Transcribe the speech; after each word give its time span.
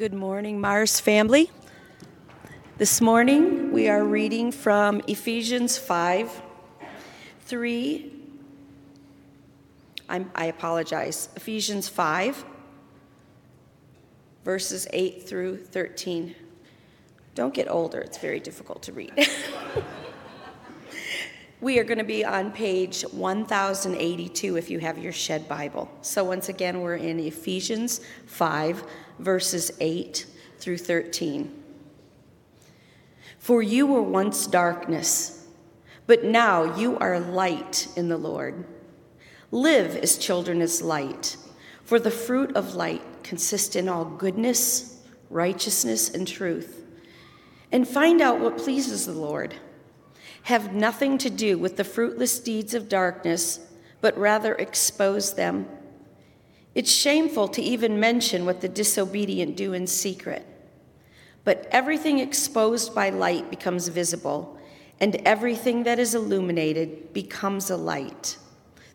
Good 0.00 0.14
morning, 0.14 0.58
Mars 0.62 0.98
family. 0.98 1.50
This 2.78 3.02
morning 3.02 3.70
we 3.70 3.86
are 3.86 4.02
reading 4.02 4.50
from 4.50 5.02
Ephesians 5.06 5.76
5 5.76 6.40
3. 7.42 8.12
I'm, 10.08 10.30
I 10.34 10.46
apologize. 10.46 11.28
Ephesians 11.36 11.86
5, 11.90 12.46
verses 14.42 14.88
8 14.90 15.28
through 15.28 15.58
13. 15.58 16.34
Don't 17.34 17.52
get 17.52 17.68
older, 17.68 18.00
it's 18.00 18.16
very 18.16 18.40
difficult 18.40 18.82
to 18.84 18.94
read. 18.94 19.12
we 21.60 21.78
are 21.78 21.84
going 21.84 21.98
to 21.98 22.04
be 22.04 22.24
on 22.24 22.52
page 22.52 23.02
1082 23.02 24.56
if 24.56 24.70
you 24.70 24.78
have 24.78 24.96
your 24.96 25.12
Shed 25.12 25.46
Bible. 25.46 25.90
So, 26.00 26.24
once 26.24 26.48
again, 26.48 26.80
we're 26.80 26.96
in 26.96 27.20
Ephesians 27.20 28.00
5, 28.24 28.82
verses 29.20 29.70
8 29.80 30.26
through 30.58 30.78
13. 30.78 31.54
For 33.38 33.62
you 33.62 33.86
were 33.86 34.02
once 34.02 34.46
darkness, 34.46 35.46
but 36.06 36.24
now 36.24 36.76
you 36.76 36.98
are 36.98 37.18
light 37.18 37.88
in 37.96 38.08
the 38.08 38.18
Lord. 38.18 38.64
Live 39.50 39.96
as 39.96 40.18
children 40.18 40.60
as 40.60 40.82
light, 40.82 41.36
for 41.84 41.98
the 41.98 42.10
fruit 42.10 42.54
of 42.54 42.74
light 42.74 43.02
consists 43.22 43.76
in 43.76 43.88
all 43.88 44.04
goodness, 44.04 45.02
righteousness, 45.30 46.10
and 46.10 46.26
truth. 46.26 46.84
And 47.72 47.88
find 47.88 48.20
out 48.20 48.40
what 48.40 48.58
pleases 48.58 49.06
the 49.06 49.12
Lord. 49.12 49.54
Have 50.42 50.74
nothing 50.74 51.18
to 51.18 51.30
do 51.30 51.58
with 51.58 51.76
the 51.76 51.84
fruitless 51.84 52.38
deeds 52.40 52.74
of 52.74 52.88
darkness, 52.88 53.60
but 54.00 54.16
rather 54.18 54.54
expose 54.54 55.34
them. 55.34 55.68
It's 56.74 56.92
shameful 56.92 57.48
to 57.48 57.62
even 57.62 57.98
mention 57.98 58.46
what 58.46 58.60
the 58.60 58.68
disobedient 58.68 59.56
do 59.56 59.72
in 59.72 59.86
secret. 59.86 60.46
But 61.44 61.66
everything 61.70 62.18
exposed 62.18 62.94
by 62.94 63.10
light 63.10 63.50
becomes 63.50 63.88
visible, 63.88 64.58
and 65.00 65.16
everything 65.24 65.82
that 65.84 65.98
is 65.98 66.14
illuminated 66.14 67.12
becomes 67.12 67.70
a 67.70 67.76
light. 67.76 68.36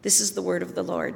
This 0.03 0.21
is 0.21 0.33
the 0.33 0.41
word 0.41 0.61
of 0.61 0.75
the 0.75 0.83
Lord. 0.83 1.15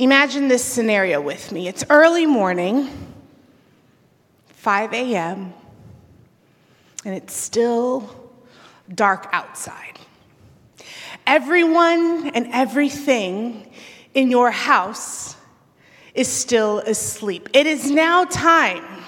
Imagine 0.00 0.48
this 0.48 0.64
scenario 0.64 1.20
with 1.20 1.52
me. 1.52 1.68
It's 1.68 1.84
early 1.90 2.24
morning, 2.24 2.88
5 4.48 4.94
a.m., 4.94 5.52
and 7.04 7.14
it's 7.14 7.34
still 7.34 8.32
dark 8.94 9.28
outside. 9.30 9.98
Everyone 11.26 12.30
and 12.30 12.48
everything 12.50 13.70
in 14.14 14.30
your 14.30 14.50
house 14.50 15.36
is 16.14 16.28
still 16.28 16.78
asleep. 16.78 17.50
It 17.52 17.66
is 17.66 17.90
now 17.90 18.24
time 18.24 19.04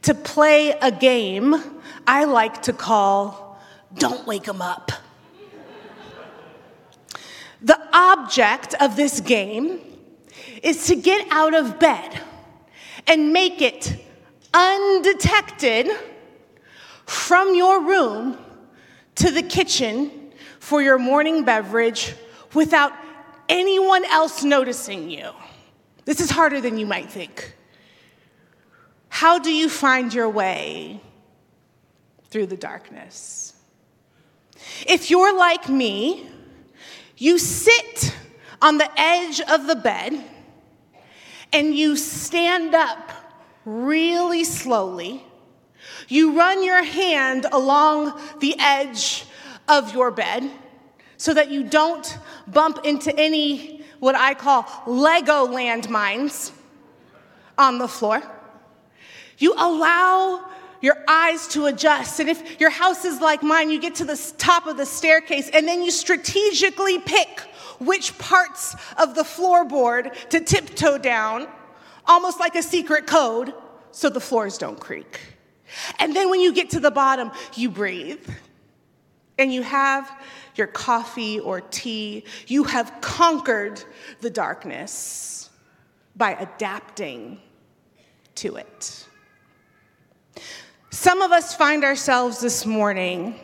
to 0.00 0.14
play 0.14 0.70
a 0.80 0.90
game 0.90 1.62
I 2.06 2.24
like 2.24 2.62
to 2.62 2.72
call 2.72 3.60
Don't 3.98 4.26
Wake 4.26 4.48
'em 4.48 4.62
Up. 4.62 4.92
The 7.60 7.78
object 7.92 8.72
of 8.80 8.96
this 8.96 9.20
game 9.20 9.88
is 10.62 10.86
to 10.86 10.96
get 10.96 11.26
out 11.30 11.54
of 11.54 11.78
bed 11.78 12.20
and 13.06 13.32
make 13.32 13.62
it 13.62 13.96
undetected 14.52 15.88
from 17.06 17.54
your 17.54 17.82
room 17.82 18.38
to 19.16 19.30
the 19.30 19.42
kitchen 19.42 20.32
for 20.58 20.82
your 20.82 20.98
morning 20.98 21.44
beverage 21.44 22.14
without 22.54 22.92
anyone 23.48 24.04
else 24.04 24.44
noticing 24.44 25.10
you. 25.10 25.30
This 26.04 26.20
is 26.20 26.30
harder 26.30 26.60
than 26.60 26.78
you 26.78 26.86
might 26.86 27.10
think. 27.10 27.54
How 29.08 29.38
do 29.38 29.52
you 29.52 29.68
find 29.68 30.14
your 30.14 30.28
way 30.28 31.00
through 32.30 32.46
the 32.46 32.56
darkness? 32.56 33.54
If 34.86 35.10
you're 35.10 35.36
like 35.36 35.68
me, 35.68 36.28
you 37.16 37.38
sit 37.38 38.14
on 38.62 38.78
the 38.78 38.90
edge 38.98 39.40
of 39.40 39.66
the 39.66 39.76
bed 39.76 40.24
and 41.52 41.74
you 41.74 41.96
stand 41.96 42.74
up 42.74 43.10
really 43.64 44.44
slowly. 44.44 45.24
You 46.08 46.36
run 46.36 46.64
your 46.64 46.82
hand 46.82 47.46
along 47.50 48.20
the 48.40 48.56
edge 48.58 49.24
of 49.68 49.94
your 49.94 50.10
bed 50.10 50.50
so 51.16 51.34
that 51.34 51.50
you 51.50 51.64
don't 51.64 52.18
bump 52.46 52.84
into 52.84 53.16
any 53.18 53.84
what 53.98 54.14
I 54.14 54.34
call 54.34 54.66
Lego 54.86 55.46
landmines 55.46 56.52
on 57.58 57.78
the 57.78 57.88
floor. 57.88 58.22
You 59.38 59.54
allow 59.54 60.50
your 60.80 60.96
eyes 61.06 61.46
to 61.48 61.66
adjust. 61.66 62.20
And 62.20 62.28
if 62.28 62.60
your 62.60 62.70
house 62.70 63.04
is 63.04 63.20
like 63.20 63.42
mine, 63.42 63.70
you 63.70 63.78
get 63.78 63.96
to 63.96 64.04
the 64.04 64.32
top 64.38 64.66
of 64.66 64.76
the 64.76 64.86
staircase 64.86 65.50
and 65.52 65.68
then 65.68 65.82
you 65.82 65.90
strategically 65.90 66.98
pick 66.98 67.42
which 67.80 68.16
parts 68.18 68.76
of 68.96 69.14
the 69.14 69.22
floorboard 69.22 70.14
to 70.28 70.40
tiptoe 70.40 70.98
down, 70.98 71.48
almost 72.06 72.38
like 72.38 72.54
a 72.54 72.62
secret 72.62 73.06
code, 73.06 73.52
so 73.90 74.08
the 74.08 74.20
floors 74.20 74.58
don't 74.58 74.78
creak. 74.78 75.20
And 75.98 76.14
then 76.14 76.30
when 76.30 76.40
you 76.40 76.52
get 76.52 76.70
to 76.70 76.80
the 76.80 76.90
bottom, 76.90 77.30
you 77.54 77.70
breathe 77.70 78.28
and 79.38 79.52
you 79.52 79.62
have 79.62 80.10
your 80.54 80.66
coffee 80.66 81.40
or 81.40 81.60
tea. 81.60 82.24
You 82.46 82.64
have 82.64 83.00
conquered 83.00 83.82
the 84.20 84.30
darkness 84.30 85.50
by 86.16 86.32
adapting 86.32 87.40
to 88.36 88.56
it. 88.56 89.06
Some 90.90 91.22
of 91.22 91.32
us 91.32 91.54
find 91.54 91.84
ourselves 91.84 92.40
this 92.40 92.66
morning 92.66 93.38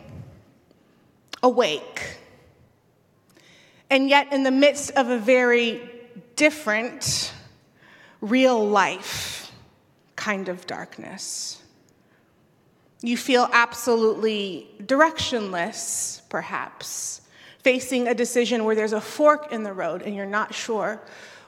awake 1.41 2.16
and 3.89 4.09
yet 4.09 4.31
in 4.33 4.43
the 4.43 4.51
midst 4.51 4.91
of 4.91 5.09
a 5.09 5.17
very 5.17 5.89
different, 6.35 7.33
real 8.21 8.67
life 8.67 9.51
kind 10.15 10.49
of 10.49 10.65
darkness. 10.67 11.61
You 13.01 13.15
feel 13.15 13.47
absolutely 13.53 14.67
directionless, 14.81 16.21
perhaps, 16.29 17.21
facing 17.63 18.07
a 18.07 18.13
decision 18.13 18.65
where 18.65 18.75
there's 18.75 18.93
a 18.93 19.01
fork 19.01 19.51
in 19.51 19.63
the 19.63 19.73
road 19.73 20.01
and 20.01 20.15
you're 20.15 20.25
not 20.25 20.53
sure 20.53 21.01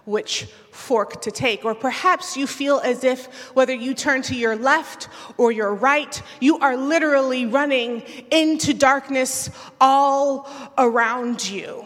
which 0.06 0.48
fork 0.72 1.22
to 1.22 1.32
take. 1.32 1.66
Or 1.66 1.76
perhaps 1.76 2.36
you 2.36 2.48
feel 2.48 2.80
as 2.80 3.04
if 3.04 3.28
whether 3.56 3.74
you 3.74 3.94
turn 3.94 4.22
to 4.24 4.36
your 4.36 4.56
left 4.56 5.08
or 5.38 5.52
your 5.52 5.74
right, 5.74 6.22
you 6.40 6.58
are 6.60 6.76
literally 6.76 7.46
running 7.46 8.02
into 8.32 8.74
darkness 8.74 9.50
all 9.80 10.50
around 10.78 11.48
you. 11.48 11.86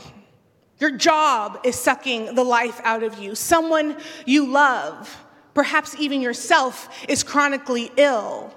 Your 0.84 0.92
job 0.92 1.62
is 1.64 1.80
sucking 1.80 2.36
the 2.36 2.44
life 2.44 2.82
out 2.84 3.04
of 3.04 3.18
you. 3.18 3.36
Someone 3.36 3.96
you 4.26 4.46
love, 4.46 5.18
perhaps 5.54 5.96
even 5.98 6.20
yourself, 6.20 6.90
is 7.08 7.24
chronically 7.24 7.90
ill. 7.96 8.54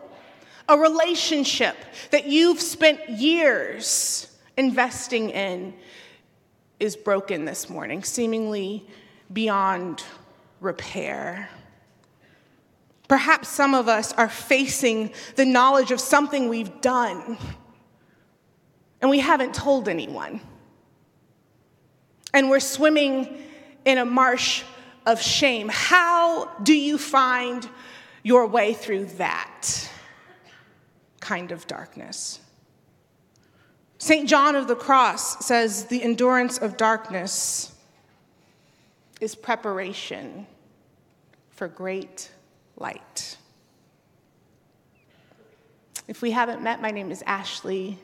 A 0.69 0.77
relationship 0.77 1.77
that 2.11 2.27
you've 2.27 2.61
spent 2.61 3.09
years 3.09 4.37
investing 4.57 5.31
in 5.31 5.73
is 6.81 6.97
broken 6.97 7.45
this 7.45 7.71
morning, 7.71 8.03
seemingly 8.03 8.85
beyond 9.33 10.03
repair. 10.61 11.49
Perhaps 13.07 13.47
some 13.47 13.73
of 13.73 13.87
us 13.87 14.13
are 14.15 14.29
facing 14.29 15.13
the 15.37 15.45
knowledge 15.45 15.93
of 15.93 16.01
something 16.01 16.49
we've 16.49 16.81
done 16.81 17.39
and 19.01 19.11
we 19.11 19.21
haven't 19.21 19.55
told 19.55 19.89
anyone 19.89 20.41
and 22.37 22.51
we're 22.51 22.61
swimming 22.61 23.39
in 23.87 23.97
a 23.97 24.05
marsh 24.05 24.63
of 25.07 25.23
shame. 25.23 25.71
How 25.73 26.55
do 26.63 26.75
you 26.75 26.99
find 26.99 27.67
your 28.23 28.47
way 28.47 28.75
through 28.75 29.07
that 29.17 29.91
kind 31.19 31.51
of 31.51 31.67
darkness? 31.67 32.41
St. 33.97 34.29
John 34.29 34.55
of 34.55 34.69
the 34.69 34.77
Cross 34.77 35.47
says 35.47 35.87
the 35.87 36.03
endurance 36.03 36.59
of 36.59 36.77
darkness 36.77 37.75
is 39.19 39.35
preparation 39.35 40.47
for 41.53 41.69
great 41.69 42.31
light. 42.77 43.39
If 46.07 46.21
we 46.21 46.33
haven't 46.33 46.61
met, 46.61 46.83
my 46.83 46.91
name 46.91 47.11
is 47.11 47.23
Ashley. 47.27 47.99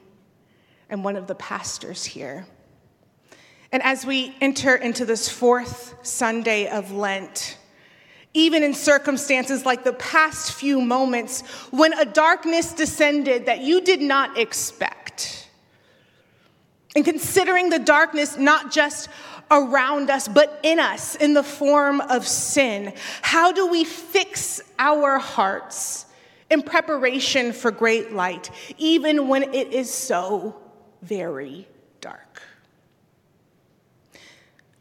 I'm 0.91 1.03
one 1.03 1.17
of 1.17 1.27
the 1.27 1.35
pastors 1.35 2.03
here. 2.03 2.47
And 3.73 3.83
as 3.83 4.05
we 4.05 4.37
enter 4.43 4.77
into 4.77 5.07
this 5.07 5.31
fourth 5.31 5.95
Sunday 6.03 6.69
of 6.69 6.93
Lent, 6.93 7.57
even 8.35 8.63
in 8.63 8.75
circumstances 8.75 9.65
like 9.65 9.83
the 9.83 9.95
past 9.95 10.53
few 10.53 10.81
moments 10.81 11.41
when 11.71 11.93
a 11.95 12.05
darkness 12.05 12.73
descended 12.73 13.47
that 13.47 13.61
you 13.61 13.81
did 13.81 14.01
not 14.01 14.39
expect. 14.39 15.49
And 16.95 17.05
considering 17.05 17.71
the 17.71 17.79
darkness 17.79 18.37
not 18.37 18.71
just 18.71 19.09
around 19.51 20.11
us, 20.11 20.29
but 20.29 20.61
in 20.63 20.79
us 20.79 21.15
in 21.15 21.35
the 21.35 21.43
form 21.43 22.01
of 22.01 22.27
sin, 22.27 22.93
how 23.23 23.53
do 23.53 23.67
we 23.67 23.85
fix 23.85 24.63
our 24.79 25.19
hearts 25.19 26.07
in 26.51 26.63
preparation 26.63 27.53
for 27.53 27.71
great 27.71 28.13
light, 28.13 28.51
even 28.77 29.29
when 29.29 29.43
it 29.55 29.73
is 29.73 29.93
so 29.93 30.57
very 31.03 31.67
dark? 32.01 32.43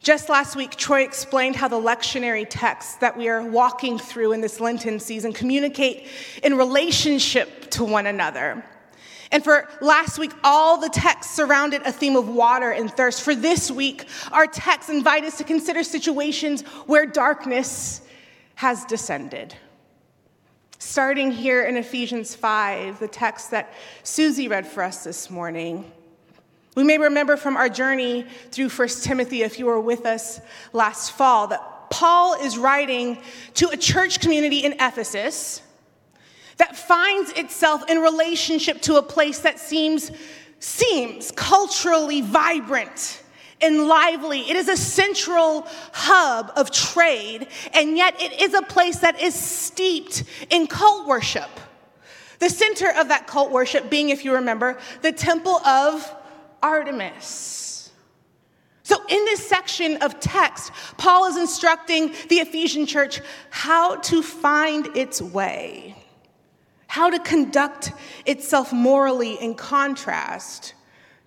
Just 0.01 0.29
last 0.29 0.55
week, 0.55 0.77
Troy 0.77 1.03
explained 1.03 1.55
how 1.55 1.67
the 1.67 1.79
lectionary 1.79 2.47
texts 2.49 2.95
that 2.95 3.15
we 3.15 3.29
are 3.29 3.43
walking 3.43 3.99
through 3.99 4.31
in 4.31 4.41
this 4.41 4.59
Lenten 4.59 4.99
season 4.99 5.31
communicate 5.31 6.07
in 6.41 6.57
relationship 6.57 7.69
to 7.71 7.83
one 7.83 8.07
another. 8.07 8.65
And 9.31 9.43
for 9.43 9.69
last 9.79 10.17
week, 10.17 10.31
all 10.43 10.79
the 10.79 10.89
texts 10.89 11.35
surrounded 11.35 11.83
a 11.83 11.91
theme 11.91 12.15
of 12.15 12.27
water 12.27 12.71
and 12.71 12.91
thirst. 12.91 13.21
For 13.21 13.35
this 13.35 13.69
week, 13.69 14.07
our 14.31 14.47
texts 14.47 14.89
invite 14.89 15.23
us 15.23 15.37
to 15.37 15.43
consider 15.43 15.83
situations 15.83 16.63
where 16.87 17.05
darkness 17.05 18.01
has 18.55 18.83
descended. 18.85 19.53
Starting 20.79 21.31
here 21.31 21.63
in 21.63 21.77
Ephesians 21.77 22.33
5, 22.33 22.99
the 22.99 23.07
text 23.07 23.51
that 23.51 23.71
Susie 24.01 24.47
read 24.47 24.65
for 24.65 24.81
us 24.81 25.03
this 25.03 25.29
morning. 25.29 25.91
We 26.75 26.83
may 26.83 26.97
remember 26.97 27.35
from 27.35 27.57
our 27.57 27.67
journey 27.67 28.25
through 28.51 28.69
1 28.69 28.87
Timothy, 29.01 29.43
if 29.43 29.59
you 29.59 29.65
were 29.65 29.81
with 29.81 30.05
us 30.05 30.39
last 30.71 31.11
fall, 31.11 31.47
that 31.47 31.89
Paul 31.89 32.35
is 32.41 32.57
writing 32.57 33.17
to 33.55 33.69
a 33.69 33.77
church 33.77 34.21
community 34.21 34.59
in 34.59 34.73
Ephesus 34.73 35.61
that 36.57 36.77
finds 36.77 37.31
itself 37.33 37.89
in 37.89 37.99
relationship 37.99 38.81
to 38.83 38.95
a 38.95 39.01
place 39.01 39.39
that 39.39 39.59
seems, 39.59 40.11
seems 40.59 41.31
culturally 41.31 42.21
vibrant 42.21 43.21
and 43.59 43.87
lively. 43.87 44.49
It 44.49 44.55
is 44.55 44.69
a 44.69 44.77
central 44.77 45.67
hub 45.91 46.53
of 46.55 46.71
trade, 46.71 47.47
and 47.73 47.97
yet 47.97 48.21
it 48.21 48.41
is 48.41 48.53
a 48.53 48.61
place 48.61 48.99
that 48.99 49.21
is 49.21 49.35
steeped 49.35 50.23
in 50.49 50.67
cult 50.67 51.05
worship. 51.05 51.49
The 52.39 52.49
center 52.49 52.91
of 52.97 53.09
that 53.09 53.27
cult 53.27 53.51
worship 53.51 53.89
being, 53.89 54.09
if 54.09 54.23
you 54.23 54.35
remember, 54.35 54.79
the 55.01 55.11
temple 55.11 55.57
of 55.65 56.15
Artemis. 56.61 57.91
So, 58.83 58.97
in 59.07 59.23
this 59.25 59.47
section 59.47 59.97
of 59.97 60.19
text, 60.19 60.71
Paul 60.97 61.25
is 61.25 61.37
instructing 61.37 62.13
the 62.29 62.37
Ephesian 62.37 62.85
church 62.85 63.21
how 63.49 63.95
to 63.97 64.21
find 64.21 64.87
its 64.97 65.21
way, 65.21 65.95
how 66.87 67.09
to 67.09 67.19
conduct 67.19 67.93
itself 68.25 68.73
morally 68.73 69.35
in 69.35 69.55
contrast 69.55 70.73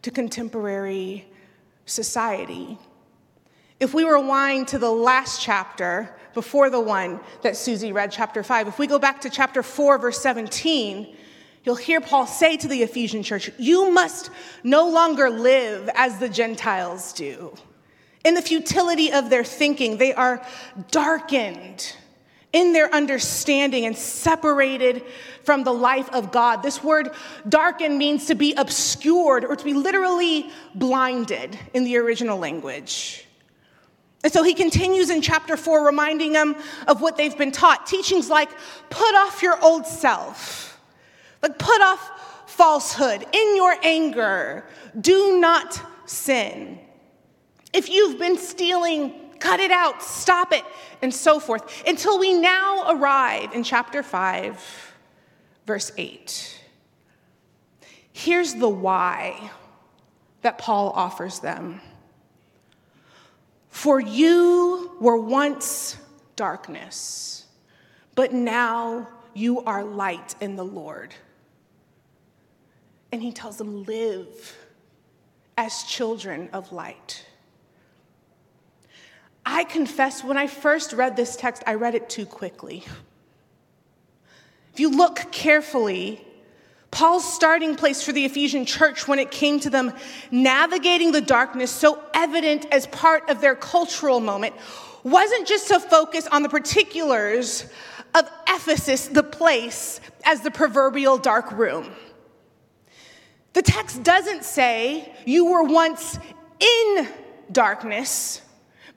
to 0.02 0.10
contemporary 0.10 1.26
society. 1.86 2.78
If 3.80 3.94
we 3.94 4.04
rewind 4.04 4.68
to 4.68 4.78
the 4.78 4.90
last 4.90 5.40
chapter 5.40 6.14
before 6.34 6.70
the 6.70 6.80
one 6.80 7.20
that 7.42 7.56
Susie 7.56 7.92
read, 7.92 8.10
chapter 8.10 8.42
5, 8.42 8.68
if 8.68 8.78
we 8.78 8.86
go 8.86 8.98
back 8.98 9.20
to 9.22 9.30
chapter 9.30 9.62
4, 9.62 9.98
verse 9.98 10.20
17, 10.20 11.16
You'll 11.64 11.76
hear 11.76 12.00
Paul 12.00 12.26
say 12.26 12.58
to 12.58 12.68
the 12.68 12.82
Ephesian 12.82 13.22
church, 13.22 13.50
You 13.58 13.90
must 13.90 14.30
no 14.62 14.88
longer 14.88 15.30
live 15.30 15.88
as 15.94 16.18
the 16.18 16.28
Gentiles 16.28 17.12
do. 17.14 17.54
In 18.22 18.34
the 18.34 18.42
futility 18.42 19.12
of 19.12 19.30
their 19.30 19.44
thinking, 19.44 19.96
they 19.96 20.12
are 20.12 20.44
darkened 20.90 21.94
in 22.52 22.72
their 22.72 22.94
understanding 22.94 23.86
and 23.86 23.96
separated 23.96 25.02
from 25.42 25.64
the 25.64 25.72
life 25.72 26.08
of 26.10 26.30
God. 26.30 26.62
This 26.62 26.84
word 26.84 27.10
darkened 27.48 27.98
means 27.98 28.26
to 28.26 28.34
be 28.34 28.54
obscured 28.54 29.44
or 29.44 29.56
to 29.56 29.64
be 29.64 29.74
literally 29.74 30.50
blinded 30.74 31.58
in 31.72 31.84
the 31.84 31.96
original 31.96 32.38
language. 32.38 33.26
And 34.22 34.32
so 34.32 34.42
he 34.42 34.54
continues 34.54 35.10
in 35.10 35.20
chapter 35.20 35.56
four, 35.56 35.84
reminding 35.84 36.32
them 36.32 36.56
of 36.86 37.02
what 37.02 37.16
they've 37.16 37.36
been 37.36 37.52
taught. 37.52 37.86
Teachings 37.86 38.30
like, 38.30 38.50
put 38.88 39.14
off 39.14 39.42
your 39.42 39.62
old 39.62 39.86
self 39.86 40.73
like, 41.44 41.58
put 41.58 41.80
off 41.82 42.50
falsehood 42.50 43.26
in 43.32 43.56
your 43.56 43.76
anger. 43.82 44.64
Do 44.98 45.38
not 45.38 45.80
sin. 46.06 46.78
If 47.72 47.90
you've 47.90 48.18
been 48.18 48.38
stealing, 48.38 49.12
cut 49.40 49.60
it 49.60 49.70
out, 49.70 50.02
stop 50.02 50.52
it, 50.52 50.64
and 51.02 51.12
so 51.12 51.38
forth, 51.38 51.86
until 51.86 52.18
we 52.18 52.32
now 52.32 52.92
arrive 52.92 53.52
in 53.52 53.62
chapter 53.62 54.02
5, 54.02 54.92
verse 55.66 55.92
8. 55.98 56.60
Here's 58.12 58.54
the 58.54 58.68
why 58.68 59.50
that 60.40 60.56
Paul 60.56 60.90
offers 60.90 61.40
them. 61.40 61.80
For 63.68 64.00
you 64.00 64.92
were 64.98 65.18
once 65.18 65.98
darkness, 66.36 67.46
but 68.14 68.32
now 68.32 69.08
you 69.34 69.60
are 69.64 69.84
light 69.84 70.36
in 70.40 70.54
the 70.56 70.64
Lord 70.64 71.12
and 73.14 73.22
he 73.22 73.30
tells 73.30 73.58
them, 73.58 73.84
live 73.84 74.58
as 75.56 75.84
children 75.84 76.48
of 76.52 76.72
light. 76.72 77.24
I 79.46 79.62
confess, 79.62 80.24
when 80.24 80.36
I 80.36 80.48
first 80.48 80.92
read 80.92 81.14
this 81.14 81.36
text, 81.36 81.62
I 81.64 81.74
read 81.74 81.94
it 81.94 82.10
too 82.10 82.26
quickly. 82.26 82.82
If 84.72 84.80
you 84.80 84.90
look 84.90 85.30
carefully, 85.30 86.26
Paul's 86.90 87.24
starting 87.32 87.76
place 87.76 88.02
for 88.02 88.10
the 88.10 88.24
Ephesian 88.24 88.66
church 88.66 89.06
when 89.06 89.20
it 89.20 89.30
came 89.30 89.60
to 89.60 89.70
them 89.70 89.92
navigating 90.32 91.12
the 91.12 91.20
darkness, 91.20 91.70
so 91.70 92.02
evident 92.14 92.66
as 92.72 92.88
part 92.88 93.30
of 93.30 93.40
their 93.40 93.54
cultural 93.54 94.18
moment, 94.18 94.56
wasn't 95.04 95.46
just 95.46 95.68
to 95.68 95.78
focus 95.78 96.26
on 96.26 96.42
the 96.42 96.48
particulars 96.48 97.64
of 98.12 98.28
Ephesus, 98.48 99.06
the 99.06 99.22
place, 99.22 100.00
as 100.24 100.40
the 100.40 100.50
proverbial 100.50 101.16
dark 101.16 101.52
room. 101.52 101.94
The 103.54 103.62
text 103.62 104.02
doesn't 104.02 104.44
say 104.44 105.14
you 105.24 105.46
were 105.46 105.62
once 105.62 106.18
in 106.60 107.08
darkness, 107.50 108.42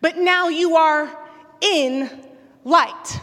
but 0.01 0.17
now 0.17 0.49
you 0.49 0.75
are 0.75 1.15
in 1.61 2.09
light. 2.63 3.19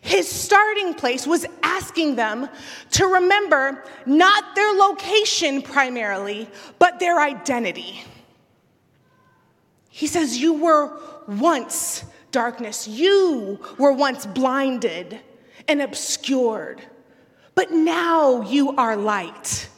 His 0.00 0.28
starting 0.28 0.94
place 0.94 1.26
was 1.26 1.46
asking 1.62 2.16
them 2.16 2.48
to 2.92 3.06
remember 3.06 3.84
not 4.04 4.54
their 4.54 4.72
location 4.72 5.62
primarily, 5.62 6.48
but 6.78 6.98
their 7.00 7.20
identity. 7.20 8.02
He 9.88 10.08
says, 10.08 10.38
You 10.38 10.54
were 10.54 11.00
once 11.28 12.04
darkness, 12.32 12.86
you 12.86 13.60
were 13.78 13.92
once 13.92 14.26
blinded 14.26 15.20
and 15.68 15.82
obscured, 15.82 16.82
but 17.54 17.70
now 17.70 18.42
you 18.42 18.76
are 18.76 18.96
light. 18.96 19.68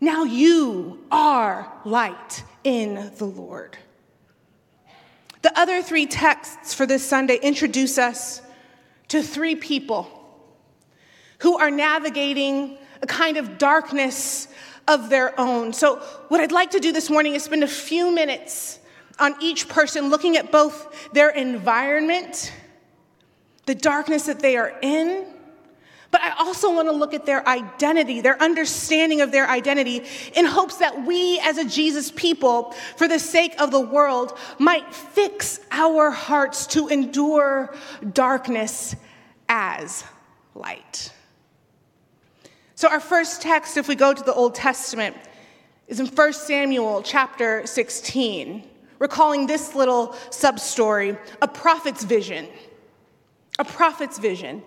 Now 0.00 0.24
you 0.24 1.04
are 1.10 1.72
light 1.84 2.44
in 2.62 3.12
the 3.16 3.24
Lord. 3.24 3.76
The 5.42 5.58
other 5.58 5.82
three 5.82 6.06
texts 6.06 6.74
for 6.74 6.86
this 6.86 7.06
Sunday 7.06 7.36
introduce 7.36 7.98
us 7.98 8.42
to 9.08 9.22
three 9.22 9.56
people 9.56 10.08
who 11.38 11.58
are 11.58 11.70
navigating 11.70 12.78
a 13.02 13.06
kind 13.06 13.36
of 13.36 13.58
darkness 13.58 14.48
of 14.86 15.10
their 15.10 15.38
own. 15.38 15.72
So, 15.72 15.96
what 16.28 16.40
I'd 16.40 16.52
like 16.52 16.70
to 16.72 16.80
do 16.80 16.92
this 16.92 17.10
morning 17.10 17.34
is 17.34 17.44
spend 17.44 17.62
a 17.62 17.68
few 17.68 18.12
minutes 18.12 18.80
on 19.18 19.34
each 19.40 19.68
person 19.68 20.10
looking 20.10 20.36
at 20.36 20.50
both 20.50 21.12
their 21.12 21.30
environment, 21.30 22.52
the 23.66 23.74
darkness 23.74 24.26
that 24.26 24.40
they 24.40 24.56
are 24.56 24.74
in, 24.80 25.26
but 26.10 26.22
I 26.22 26.30
also 26.38 26.74
want 26.74 26.88
to 26.88 26.92
look 26.92 27.12
at 27.12 27.26
their 27.26 27.46
identity, 27.46 28.20
their 28.20 28.40
understanding 28.42 29.20
of 29.20 29.30
their 29.30 29.48
identity, 29.48 30.04
in 30.34 30.46
hopes 30.46 30.76
that 30.76 31.06
we 31.06 31.38
as 31.40 31.58
a 31.58 31.64
Jesus 31.64 32.10
people, 32.10 32.72
for 32.96 33.06
the 33.06 33.18
sake 33.18 33.60
of 33.60 33.70
the 33.70 33.80
world, 33.80 34.36
might 34.58 34.94
fix 34.94 35.60
our 35.70 36.10
hearts 36.10 36.66
to 36.68 36.88
endure 36.88 37.74
darkness 38.14 38.96
as 39.50 40.04
light. 40.54 41.12
So, 42.74 42.88
our 42.88 43.00
first 43.00 43.42
text, 43.42 43.76
if 43.76 43.88
we 43.88 43.94
go 43.94 44.14
to 44.14 44.22
the 44.22 44.32
Old 44.32 44.54
Testament, 44.54 45.16
is 45.88 46.00
in 46.00 46.06
1 46.06 46.32
Samuel 46.32 47.02
chapter 47.02 47.66
16, 47.66 48.62
recalling 48.98 49.46
this 49.46 49.74
little 49.74 50.14
sub 50.30 50.58
story 50.58 51.18
a 51.42 51.48
prophet's 51.48 52.04
vision. 52.04 52.48
A 53.58 53.64
prophet's 53.64 54.18
vision. 54.18 54.62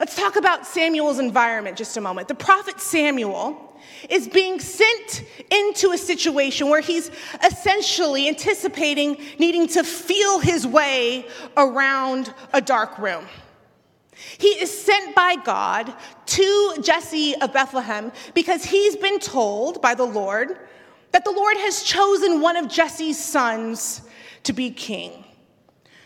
Let's 0.00 0.16
talk 0.16 0.36
about 0.36 0.66
Samuel's 0.66 1.20
environment 1.20 1.76
just 1.76 1.96
a 1.96 2.00
moment. 2.00 2.26
The 2.26 2.34
prophet 2.34 2.80
Samuel 2.80 3.78
is 4.10 4.26
being 4.26 4.58
sent 4.58 5.22
into 5.50 5.92
a 5.92 5.98
situation 5.98 6.68
where 6.68 6.80
he's 6.80 7.10
essentially 7.44 8.28
anticipating 8.28 9.18
needing 9.38 9.68
to 9.68 9.84
feel 9.84 10.40
his 10.40 10.66
way 10.66 11.26
around 11.56 12.34
a 12.52 12.60
dark 12.60 12.98
room. 12.98 13.26
He 14.38 14.48
is 14.48 14.76
sent 14.76 15.14
by 15.14 15.36
God 15.36 15.92
to 16.26 16.76
Jesse 16.82 17.36
of 17.36 17.52
Bethlehem 17.52 18.10
because 18.34 18.64
he's 18.64 18.96
been 18.96 19.20
told 19.20 19.80
by 19.80 19.94
the 19.94 20.04
Lord 20.04 20.58
that 21.12 21.24
the 21.24 21.30
Lord 21.30 21.56
has 21.58 21.84
chosen 21.84 22.40
one 22.40 22.56
of 22.56 22.68
Jesse's 22.68 23.22
sons 23.22 24.02
to 24.42 24.52
be 24.52 24.70
king. 24.70 25.24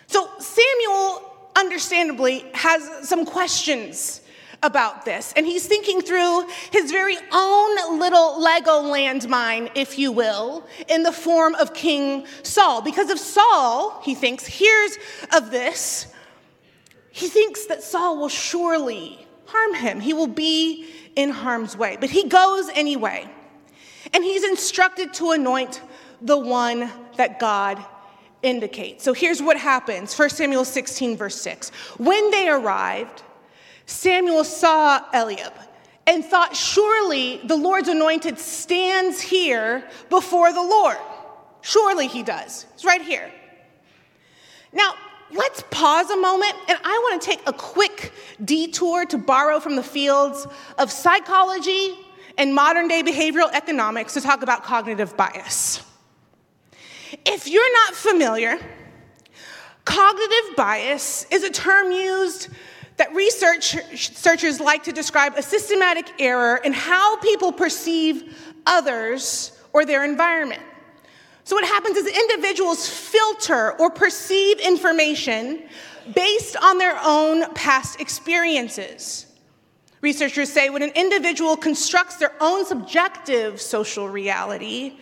So 0.07 0.29
Samuel, 0.39 1.28
understandably, 1.59 2.45
has 2.55 3.09
some 3.09 3.27
questions 3.27 4.23
about 4.63 5.05
this. 5.05 5.33
And 5.37 5.47
he's 5.47 5.67
thinking 5.67 6.01
through 6.01 6.49
his 6.73 6.91
very 6.91 7.17
own 7.33 7.99
little 7.99 8.41
Lego 8.41 8.83
landmine, 8.83 9.71
if 9.75 9.99
you 9.99 10.11
will, 10.13 10.67
in 10.89 11.03
the 11.03 11.13
form 11.13 11.55
of 11.57 11.75
King 11.75 12.27
Saul. 12.43 12.83
Because 12.83 13.11
if 13.11 13.19
Saul, 13.19 14.01
he 14.03 14.15
thinks, 14.15 14.47
hears 14.47 14.99
of 15.35 15.51
this, 15.51 16.13
he 17.11 17.29
thinks 17.29 17.67
that 17.67 17.83
Saul 17.83 18.19
will 18.19 18.29
surely 18.29 19.27
harm 19.47 19.75
him. 19.75 20.01
He 20.01 20.13
will 20.13 20.27
be 20.27 20.87
in 21.17 21.31
harm's 21.31 21.77
way. 21.77 21.97
But 21.99 22.11
he 22.11 22.29
goes 22.29 22.69
anyway. 22.75 23.31
And 24.13 24.25
he's 24.25 24.45
instructed 24.45 25.13
to 25.15 25.33
anoint 25.33 25.83
the 26.21 26.39
one 26.39 26.91
that 27.17 27.39
God 27.39 27.85
indicates. 28.43 29.05
So 29.05 29.13
here's 29.13 29.43
what 29.43 29.57
happens 29.57 30.17
1 30.17 30.31
Samuel 30.31 30.65
16, 30.65 31.17
verse 31.17 31.41
6. 31.41 31.71
When 31.99 32.31
they 32.31 32.49
arrived, 32.49 33.23
Samuel 33.87 34.45
saw 34.45 35.05
Eliab 35.13 35.53
and 36.07 36.25
thought, 36.25 36.57
Surely 36.57 37.39
the 37.45 37.57
Lord's 37.57 37.89
anointed 37.89 38.39
stands 38.39 39.21
here 39.21 39.89
before 40.11 40.53
the 40.53 40.63
Lord. 40.63 40.99
Surely 41.61 42.07
he 42.07 42.23
does. 42.23 42.67
It's 42.75 42.85
right 42.85 43.03
here. 43.03 43.31
Now, 44.73 44.95
let's 45.33 45.63
pause 45.71 46.11
a 46.11 46.17
moment, 46.17 46.55
and 46.69 46.79
I 46.85 46.99
want 47.05 47.23
to 47.23 47.27
take 47.27 47.41
a 47.47 47.53
quick 47.53 48.13
detour 48.45 49.07
to 49.07 49.19
borrow 49.19 49.61
from 49.61 49.77
the 49.77 49.83
fields 49.83 50.47
of 50.79 50.93
psychology 50.93 51.95
and 52.37 52.55
modern 52.55 52.89
day 52.89 53.03
behavioral 53.03 53.53
economics 53.53 54.15
to 54.15 54.21
talk 54.21 54.43
about 54.43 54.63
cognitive 54.63 55.17
bias. 55.17 55.83
If 57.27 57.49
you're 57.49 57.73
not 57.87 57.95
familiar, 57.95 58.59
cognitive 59.85 60.57
bias 60.57 61.27
is 61.31 61.45
a 61.45 61.51
term 61.51 61.93
used 61.93 62.49
that 62.97 63.15
researchers 63.15 64.61
like 64.61 64.85
to 64.85 64.93
describe 64.93 65.35
a 65.37 65.43
systematic 65.43 66.11
error 66.19 66.57
in 66.57 66.73
how 66.73 67.17
people 67.19 67.53
perceive 67.53 68.37
others 68.67 69.53
or 69.73 69.87
their 69.87 70.05
environment. 70.05 70.63
So, 71.45 71.57
what 71.57 71.65
happens 71.65 71.97
is 71.97 72.07
individuals 72.07 72.89
filter 72.89 73.73
or 73.81 73.89
perceive 73.89 74.59
information 74.61 75.63
based 76.15 76.57
on 76.57 76.77
their 76.77 76.99
own 77.03 77.55
past 77.55 78.01
experiences. 78.01 79.27
Researchers 80.01 80.53
say 80.53 80.71
when 80.71 80.83
an 80.83 80.93
individual 80.95 81.57
constructs 81.57 82.17
their 82.17 82.35
own 82.41 82.65
subjective 82.67 83.61
social 83.61 84.09
reality 84.09 84.99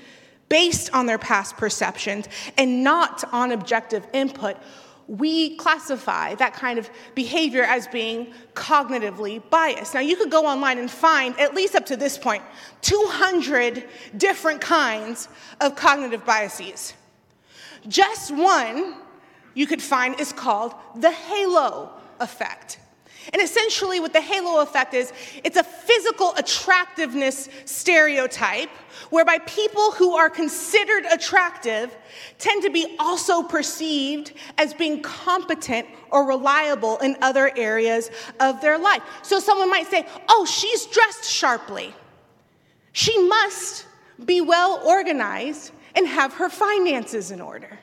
based 0.48 0.92
on 0.92 1.06
their 1.06 1.18
past 1.18 1.56
perceptions 1.56 2.28
and 2.56 2.84
not 2.84 3.24
on 3.32 3.52
objective 3.52 4.06
input, 4.12 4.56
we 5.08 5.56
classify 5.56 6.34
that 6.34 6.52
kind 6.52 6.78
of 6.78 6.90
behavior 7.14 7.62
as 7.62 7.86
being 7.88 8.32
cognitively 8.54 9.40
biased. 9.50 9.94
Now, 9.94 10.00
you 10.00 10.16
could 10.16 10.30
go 10.30 10.46
online 10.46 10.78
and 10.78 10.90
find, 10.90 11.38
at 11.38 11.54
least 11.54 11.76
up 11.76 11.86
to 11.86 11.96
this 11.96 12.18
point, 12.18 12.42
200 12.82 13.88
different 14.16 14.60
kinds 14.60 15.28
of 15.60 15.76
cognitive 15.76 16.24
biases. 16.24 16.94
Just 17.86 18.34
one 18.34 18.96
you 19.54 19.66
could 19.66 19.80
find 19.80 20.18
is 20.20 20.32
called 20.32 20.74
the 20.96 21.12
halo 21.12 21.92
effect. 22.18 22.80
And 23.32 23.42
essentially, 23.42 24.00
what 24.00 24.12
the 24.12 24.20
halo 24.20 24.60
effect 24.60 24.94
is, 24.94 25.12
it's 25.42 25.56
a 25.56 25.64
physical 25.64 26.32
attractiveness 26.36 27.48
stereotype 27.64 28.70
whereby 29.10 29.38
people 29.38 29.92
who 29.92 30.14
are 30.14 30.30
considered 30.30 31.04
attractive 31.06 31.96
tend 32.38 32.62
to 32.62 32.70
be 32.70 32.96
also 32.98 33.42
perceived 33.42 34.32
as 34.58 34.74
being 34.74 35.02
competent 35.02 35.86
or 36.10 36.26
reliable 36.26 36.98
in 36.98 37.16
other 37.22 37.50
areas 37.56 38.10
of 38.40 38.60
their 38.60 38.78
life. 38.78 39.02
So 39.22 39.38
someone 39.40 39.70
might 39.70 39.86
say, 39.86 40.06
Oh, 40.28 40.46
she's 40.46 40.86
dressed 40.86 41.24
sharply. 41.24 41.94
She 42.92 43.18
must 43.26 43.86
be 44.24 44.40
well 44.40 44.80
organized 44.86 45.72
and 45.94 46.06
have 46.06 46.34
her 46.34 46.48
finances 46.48 47.30
in 47.30 47.40
order. 47.40 47.78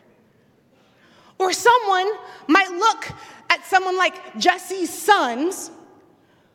Or 1.38 1.51
someone 1.51 2.12
might 2.47 2.71
look 2.71 3.09
at 3.53 3.65
someone 3.65 3.98
like 3.98 4.38
Jesse's 4.38 4.89
sons, 4.89 5.69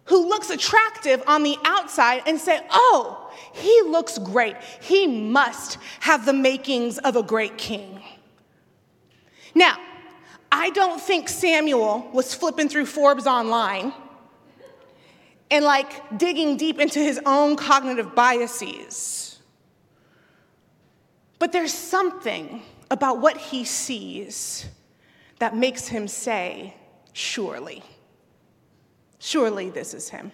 who 0.07 0.28
looks 0.28 0.50
attractive 0.50 1.23
on 1.26 1.43
the 1.43 1.57
outside, 1.64 2.23
and 2.26 2.40
say, 2.40 2.61
Oh, 2.71 3.31
he 3.52 3.83
looks 3.83 4.19
great. 4.19 4.57
He 4.81 5.07
must 5.07 5.78
have 6.00 6.26
the 6.26 6.33
makings 6.33 6.99
of 6.99 7.17
a 7.17 7.23
great 7.23 7.57
king. 7.57 8.02
Now, 9.55 9.76
I 10.50 10.71
don't 10.71 11.00
think 11.00 11.28
Samuel 11.28 12.09
was 12.12 12.35
flipping 12.35 12.69
through 12.69 12.87
Forbes 12.87 13.26
online 13.26 13.93
and 15.50 15.64
like 15.64 16.19
digging 16.19 16.57
deep 16.57 16.81
into 16.81 16.99
his 16.99 17.21
own 17.25 17.57
cognitive 17.57 18.14
biases. 18.14 19.38
But 21.38 21.52
there's 21.52 21.73
something 21.73 22.62
about 22.90 23.21
what 23.21 23.37
he 23.37 23.64
sees 23.64 24.67
that 25.38 25.55
makes 25.55 25.87
him 25.87 26.09
say, 26.09 26.75
Surely. 27.19 27.83
Surely 29.19 29.71
this 29.71 29.93
is 29.93 30.09
him. 30.09 30.31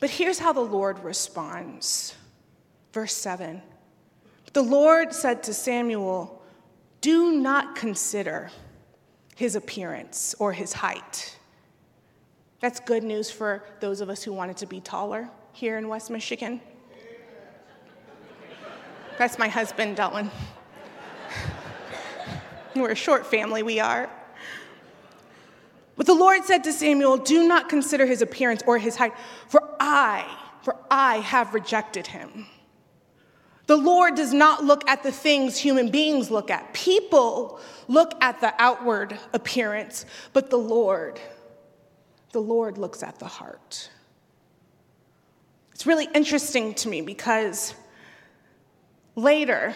But 0.00 0.10
here's 0.10 0.38
how 0.38 0.52
the 0.52 0.60
Lord 0.60 1.02
responds. 1.02 2.14
Verse 2.92 3.14
7 3.14 3.62
The 4.52 4.60
Lord 4.60 5.14
said 5.14 5.42
to 5.44 5.54
Samuel, 5.54 6.42
Do 7.00 7.32
not 7.32 7.74
consider 7.74 8.50
his 9.34 9.56
appearance 9.56 10.34
or 10.38 10.52
his 10.52 10.74
height. 10.74 11.38
That's 12.60 12.80
good 12.80 13.02
news 13.02 13.30
for 13.30 13.64
those 13.80 14.02
of 14.02 14.10
us 14.10 14.22
who 14.22 14.34
wanted 14.34 14.58
to 14.58 14.66
be 14.66 14.78
taller 14.78 15.30
here 15.54 15.78
in 15.78 15.88
West 15.88 16.10
Michigan. 16.10 16.60
That's 19.16 19.38
my 19.38 19.48
husband, 19.48 19.96
Dylan. 19.96 20.30
We're 22.76 22.90
a 22.90 22.94
short 22.94 23.26
family, 23.26 23.62
we 23.62 23.80
are. 23.80 24.10
But 25.96 26.06
the 26.06 26.14
Lord 26.14 26.44
said 26.44 26.64
to 26.64 26.72
Samuel, 26.72 27.18
Do 27.18 27.46
not 27.46 27.68
consider 27.68 28.06
his 28.06 28.22
appearance 28.22 28.62
or 28.66 28.78
his 28.78 28.96
height, 28.96 29.12
for 29.48 29.62
I, 29.78 30.26
for 30.62 30.76
I 30.90 31.18
have 31.18 31.54
rejected 31.54 32.08
him. 32.08 32.46
The 33.66 33.76
Lord 33.76 34.14
does 34.14 34.34
not 34.34 34.64
look 34.64 34.88
at 34.88 35.02
the 35.02 35.12
things 35.12 35.56
human 35.56 35.90
beings 35.90 36.30
look 36.30 36.50
at. 36.50 36.74
People 36.74 37.60
look 37.88 38.12
at 38.20 38.40
the 38.40 38.52
outward 38.58 39.18
appearance, 39.32 40.04
but 40.32 40.50
the 40.50 40.58
Lord, 40.58 41.18
the 42.32 42.42
Lord 42.42 42.76
looks 42.76 43.02
at 43.02 43.18
the 43.18 43.26
heart. 43.26 43.90
It's 45.72 45.86
really 45.86 46.08
interesting 46.14 46.74
to 46.74 46.88
me 46.88 47.00
because 47.00 47.74
later 49.16 49.74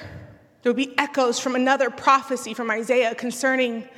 there 0.63 0.73
will 0.73 0.77
be 0.77 0.97
echoes 0.99 1.39
from 1.39 1.55
another 1.55 1.89
prophecy 1.89 2.53
from 2.53 2.71
Isaiah 2.71 3.15
concerning 3.15 3.89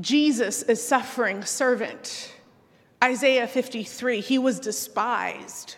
Jesus 0.00 0.62
is 0.62 0.86
suffering 0.86 1.44
servant. 1.44 2.32
Isaiah 3.02 3.46
53, 3.46 4.20
he 4.20 4.38
was 4.38 4.58
despised 4.58 5.76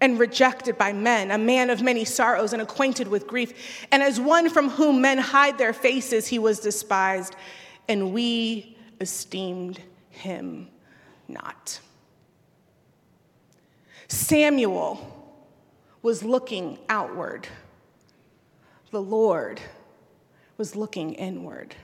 and 0.00 0.18
rejected 0.18 0.76
by 0.76 0.92
men, 0.92 1.30
a 1.30 1.38
man 1.38 1.70
of 1.70 1.82
many 1.82 2.04
sorrows 2.04 2.52
and 2.52 2.60
acquainted 2.60 3.08
with 3.08 3.26
grief. 3.26 3.86
And 3.92 4.02
as 4.02 4.20
one 4.20 4.50
from 4.50 4.70
whom 4.70 5.00
men 5.00 5.18
hide 5.18 5.58
their 5.58 5.72
faces, 5.72 6.26
he 6.26 6.38
was 6.38 6.60
despised, 6.60 7.34
and 7.88 8.12
we 8.12 8.76
esteemed 9.00 9.80
him 10.10 10.68
not. 11.28 11.80
Samuel 14.08 15.12
was 16.02 16.22
looking 16.22 16.78
outward, 16.88 17.48
the 18.90 19.02
Lord 19.02 19.60
was 20.56 20.76
looking 20.76 21.14
inward. 21.14 21.74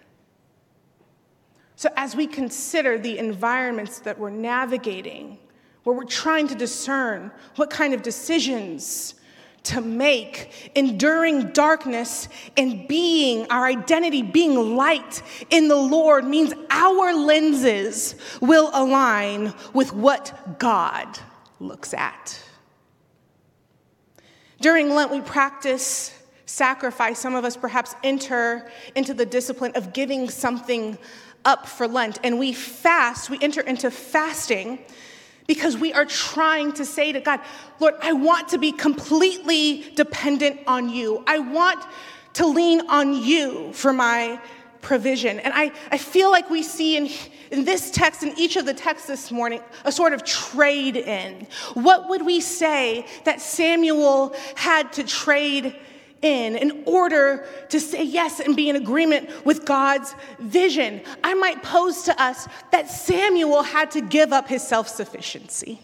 So, 1.83 1.91
as 1.97 2.15
we 2.15 2.29
consider 2.29 2.97
the 2.97 3.19
environments 3.19 3.99
that 3.99 4.17
we're 4.17 4.31
navigating, 4.31 5.37
where 5.83 5.97
we're 5.97 6.05
trying 6.05 6.47
to 6.47 6.55
discern 6.55 7.33
what 7.57 7.71
kind 7.71 7.93
of 7.93 8.03
decisions 8.03 9.17
to 9.65 9.81
make, 9.81 10.71
enduring 10.77 11.49
darkness 11.49 12.29
and 12.57 12.87
being, 12.87 13.49
our 13.51 13.67
identity 13.67 14.23
being 14.23 14.77
light 14.77 15.23
in 15.51 15.67
the 15.67 15.75
Lord 15.75 16.25
means 16.25 16.55
our 16.71 17.17
lenses 17.17 18.15
will 18.41 18.71
align 18.73 19.53
with 19.75 19.93
what 19.93 20.61
God 20.61 21.19
looks 21.59 21.93
at. 21.95 22.41
During 24.61 24.91
Lent, 24.91 25.11
we 25.11 25.21
practice 25.21 26.17
sacrifice. 26.47 27.19
Some 27.19 27.35
of 27.35 27.45
us 27.45 27.57
perhaps 27.57 27.97
enter 28.05 28.71
into 28.95 29.15
the 29.15 29.27
discipline 29.27 29.73
of 29.75 29.93
giving 29.93 30.31
something 30.31 30.97
up 31.45 31.67
for 31.67 31.89
Lent. 31.89 32.19
And 32.23 32.39
we 32.39 32.53
fast, 32.53 33.31
we 33.31 33.39
enter 33.41 33.61
into 33.61 33.91
fasting 33.91 34.79
because 35.47 35.77
we 35.77 35.93
are 35.93 36.05
trying 36.05 36.73
to 36.73 36.85
say 36.85 37.13
to 37.13 37.21
God, 37.21 37.41
Lord, 37.81 37.95
I 38.01 38.13
want 38.13 38.49
to 38.49 38.59
be 38.59 38.73
completely 38.73 39.93
dependent 39.95 40.61
on 40.67 40.89
you. 40.89 41.25
I 41.27 41.39
want 41.41 41.85
to 42.35 42.47
lean 42.47 42.89
on 42.89 43.15
you 43.15 43.73
for 43.73 43.93
my 43.93 44.41
provision. 44.81 45.39
And 45.41 45.53
I, 45.55 45.73
I 45.91 45.99
feel 45.99 46.31
like 46.31 46.51
we 46.51 46.63
see 46.63 46.97
in, 46.97 47.09
in 47.51 47.65
this 47.65 47.91
text, 47.91 48.23
in 48.23 48.37
each 48.39 48.57
of 48.57 48.67
the 48.67 48.75
texts 48.75 49.07
this 49.07 49.31
morning, 49.31 49.61
a 49.85 49.93
sort 49.93 50.13
of 50.13 50.25
trade 50.25 50.97
in. 50.97 51.47
What 51.75 52.09
would 52.09 52.25
we 52.25 52.41
say 52.41 53.07
that 53.25 53.41
Samuel 53.41 54.35
had 54.57 54.93
to 54.95 55.05
trade 55.05 55.77
in 56.23 56.57
in 56.57 56.85
order 56.87 57.45
to 57.69 57.81
say 57.81 58.05
yes 58.05 58.41
and 58.41 58.57
be 58.57 58.69
in 58.69 58.77
agreement 58.77 59.45
with 59.45 59.65
God's 59.65 60.15
vision. 60.39 61.03
I 61.23 61.35
might 61.35 61.63
pose 61.63 62.03
to 62.05 62.23
us 62.23 62.49
that 62.71 62.89
Samuel 62.89 63.63
had 63.63 63.91
to 63.93 64.01
give 64.01 64.33
up 64.33 64.49
his 64.49 64.67
self 64.67 64.89
sufficiency. 64.89 65.81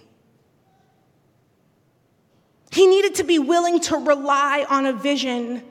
He 2.71 2.87
needed 2.87 3.17
to 3.17 3.25
be 3.25 3.39
willing 3.39 3.81
to 3.81 3.97
rely 3.97 4.65
on 4.69 4.87
a 4.87 4.93
vision 4.93 5.63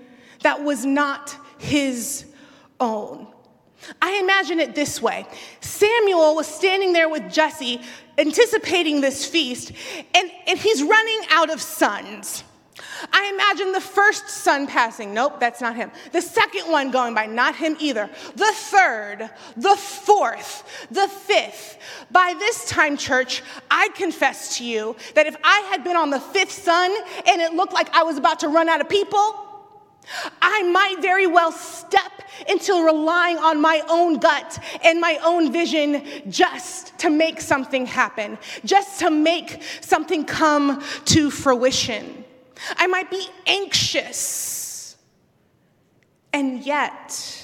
that 0.44 0.64
was 0.64 0.86
not 0.86 1.36
his 1.58 2.26
own. 2.80 3.28
I 4.02 4.20
imagine 4.20 4.60
it 4.60 4.76
this 4.76 5.02
way 5.02 5.28
Samuel 5.62 6.36
was 6.36 6.48
standing 6.48 6.94
there 6.94 7.10
with 7.10 7.32
Jesse, 7.32 7.82
anticipating 8.18 9.02
this 9.02 9.26
feast, 9.26 9.72
and, 10.14 10.32
and 10.48 10.60
he's 10.60 10.84
running 10.84 11.22
out 11.30 11.50
of 11.50 11.62
sons. 11.62 12.44
I 13.12 13.32
imagine 13.34 13.72
the 13.72 13.82
first 13.82 14.30
son 14.30 14.68
passing. 14.68 15.14
Nope, 15.14 15.40
that's 15.40 15.62
not 15.62 15.76
him. 15.76 15.92
The 16.12 16.22
second 16.22 16.72
one 16.72 16.92
going 16.92 17.14
by. 17.14 17.26
Not 17.26 17.56
him 17.56 17.76
either. 17.80 18.10
The 18.36 18.52
third, 18.54 19.30
the 19.56 19.76
fourth, 19.76 20.88
the 20.92 21.08
fifth. 21.08 21.80
By 22.12 22.36
this 22.38 22.70
time, 22.70 22.98
church, 22.98 23.44
I 23.72 23.90
confess 23.96 24.58
to 24.58 24.66
you 24.66 24.96
that 25.16 25.26
if 25.26 25.36
I 25.44 25.60
had 25.72 25.84
been 25.84 25.96
on 25.96 26.10
the 26.10 26.20
fifth 26.20 26.52
son 26.52 26.96
and 27.28 27.42
it 27.42 27.54
looked 27.54 27.74
like 27.74 27.90
I 27.96 28.04
was 28.04 28.18
about 28.18 28.40
to 28.42 28.48
run 28.48 28.70
out 28.70 28.82
of 28.82 28.90
people, 28.90 29.44
I 30.42 30.64
might 30.64 31.02
very 31.02 31.28
well 31.28 31.52
step 31.52 32.12
into 32.48 32.86
relying 32.86 33.38
on 33.38 33.60
my 33.60 33.82
own 33.90 34.20
gut 34.20 34.64
and 34.84 35.02
my 35.02 35.20
own 35.24 35.52
vision 35.52 36.06
just 36.30 36.98
to 37.00 37.10
make 37.10 37.42
something 37.42 37.86
happen, 37.86 38.38
just 38.64 39.00
to 39.00 39.10
make 39.10 39.62
something 39.82 40.24
come 40.24 40.84
to 41.06 41.30
fruition. 41.30 42.24
I 42.76 42.88
might 42.88 43.10
be 43.10 43.28
anxious. 43.46 44.98
And 46.34 46.66
yet, 46.66 47.44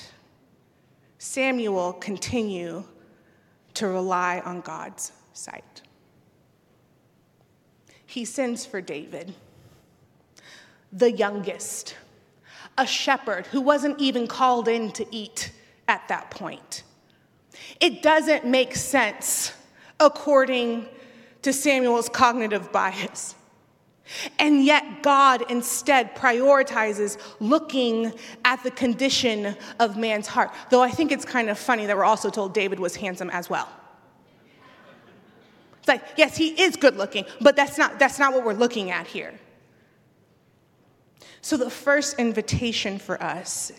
Samuel 1.17 1.93
continue 1.93 2.83
to 3.75 3.87
rely 3.87 4.41
on 4.45 4.61
God's 4.61 5.11
sight. 5.33 5.81
He 8.05 8.25
sends 8.25 8.65
for 8.65 8.81
David, 8.81 9.33
the 10.91 11.11
youngest, 11.11 11.95
a 12.77 12.85
shepherd 12.85 13.47
who 13.47 13.61
wasn't 13.61 13.99
even 13.99 14.27
called 14.27 14.67
in 14.67 14.91
to 14.91 15.05
eat 15.09 15.51
at 15.87 16.07
that 16.09 16.29
point. 16.29 16.83
It 17.79 18.03
doesn't 18.03 18.45
make 18.45 18.75
sense 18.75 19.53
according 19.99 20.87
to 21.41 21.53
Samuel's 21.53 22.09
cognitive 22.09 22.71
bias. 22.71 23.35
And 24.37 24.65
yet, 24.65 25.01
God 25.01 25.49
instead 25.49 26.15
prioritizes 26.15 27.17
looking 27.39 28.13
at 28.43 28.61
the 28.63 28.71
condition 28.71 29.55
of 29.79 29.97
man's 29.97 30.27
heart. 30.27 30.51
Though 30.69 30.81
I 30.81 30.89
think 30.89 31.11
it's 31.11 31.25
kind 31.25 31.49
of 31.49 31.57
funny 31.57 31.85
that 31.85 31.95
we're 31.95 32.03
also 32.03 32.29
told 32.29 32.53
David 32.53 32.79
was 32.79 32.95
handsome 32.95 33.29
as 33.29 33.49
well. 33.49 33.69
It's 35.79 35.87
like, 35.87 36.03
yes, 36.15 36.37
he 36.37 36.49
is 36.61 36.75
good 36.75 36.95
looking, 36.95 37.25
but 37.41 37.55
that's 37.55 37.77
not, 37.77 37.99
that's 37.99 38.19
not 38.19 38.33
what 38.33 38.45
we're 38.45 38.53
looking 38.53 38.91
at 38.91 39.07
here. 39.07 39.33
So, 41.41 41.57
the 41.57 41.69
first 41.69 42.19
invitation 42.19 42.99
for 42.99 43.21
us 43.21 43.71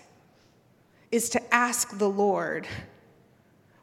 is 1.11 1.31
to 1.31 1.55
ask 1.55 1.97
the 1.97 2.09
Lord 2.09 2.67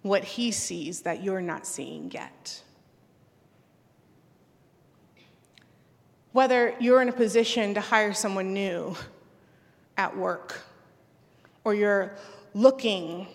what 0.04 0.23
he 0.23 0.51
sees 0.51 1.01
that 1.01 1.23
you're 1.23 1.41
not 1.41 1.65
seeing 1.65 2.12
yet. 2.12 2.62
Whether 6.31 6.75
you're 6.79 7.01
in 7.01 7.09
a 7.09 7.13
position 7.13 7.73
to 7.73 7.81
hire 7.81 8.13
someone 8.13 8.53
new 8.53 8.95
at 9.97 10.15
work, 10.15 10.61
or 11.63 11.73
you're 11.73 12.15
looking 12.53 13.27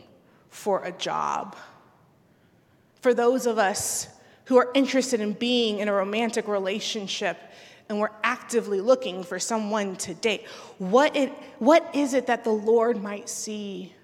for 0.50 0.82
a 0.84 0.92
job. 0.92 1.56
For 3.00 3.14
those 3.14 3.46
of 3.46 3.58
us 3.58 4.08
who 4.46 4.56
are 4.56 4.70
interested 4.74 5.20
in 5.20 5.32
being 5.32 5.80
in 5.80 5.88
a 5.88 5.92
romantic 5.92 6.48
relationship 6.48 7.38
and 7.88 8.00
we're 8.00 8.10
actively 8.24 8.80
looking 8.80 9.22
for 9.22 9.38
someone 9.38 9.96
to 9.96 10.14
date, 10.14 10.46
what, 10.78 11.14
it, 11.14 11.30
what 11.58 11.94
is 11.94 12.14
it 12.14 12.26
that 12.26 12.42
the 12.42 12.50
Lord 12.50 13.00
might 13.00 13.28
see 13.28 13.94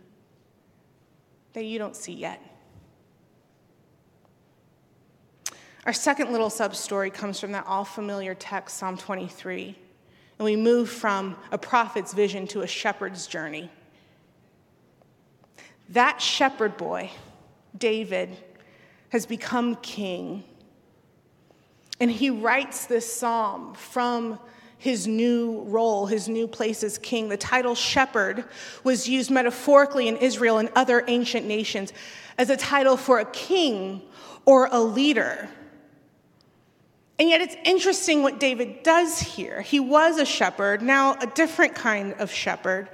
that 1.54 1.64
you 1.64 1.78
don't 1.78 1.96
see 1.96 2.12
yet? 2.12 2.40
Our 5.84 5.92
second 5.92 6.30
little 6.30 6.50
sub 6.50 6.76
story 6.76 7.10
comes 7.10 7.40
from 7.40 7.52
that 7.52 7.66
all 7.66 7.84
familiar 7.84 8.36
text, 8.36 8.76
Psalm 8.76 8.96
23. 8.96 9.76
And 10.38 10.44
we 10.44 10.54
move 10.54 10.88
from 10.88 11.36
a 11.50 11.58
prophet's 11.58 12.14
vision 12.14 12.46
to 12.48 12.60
a 12.60 12.68
shepherd's 12.68 13.26
journey. 13.26 13.68
That 15.88 16.22
shepherd 16.22 16.76
boy, 16.76 17.10
David, 17.76 18.36
has 19.08 19.26
become 19.26 19.74
king. 19.76 20.44
And 21.98 22.10
he 22.10 22.30
writes 22.30 22.86
this 22.86 23.12
psalm 23.12 23.74
from 23.74 24.38
his 24.78 25.08
new 25.08 25.62
role, 25.62 26.06
his 26.06 26.28
new 26.28 26.46
place 26.46 26.84
as 26.84 26.96
king. 26.96 27.28
The 27.28 27.36
title 27.36 27.74
shepherd 27.74 28.44
was 28.84 29.08
used 29.08 29.32
metaphorically 29.32 30.06
in 30.06 30.16
Israel 30.16 30.58
and 30.58 30.68
other 30.76 31.04
ancient 31.08 31.44
nations 31.44 31.92
as 32.38 32.50
a 32.50 32.56
title 32.56 32.96
for 32.96 33.18
a 33.18 33.24
king 33.24 34.02
or 34.44 34.68
a 34.70 34.80
leader. 34.80 35.48
And 37.18 37.28
yet 37.28 37.40
it's 37.40 37.56
interesting 37.64 38.22
what 38.22 38.40
David 38.40 38.82
does 38.82 39.20
here. 39.20 39.60
He 39.60 39.80
was 39.80 40.18
a 40.18 40.24
shepherd, 40.24 40.82
now 40.82 41.16
a 41.20 41.26
different 41.26 41.74
kind 41.74 42.14
of 42.14 42.32
shepherd, 42.32 42.88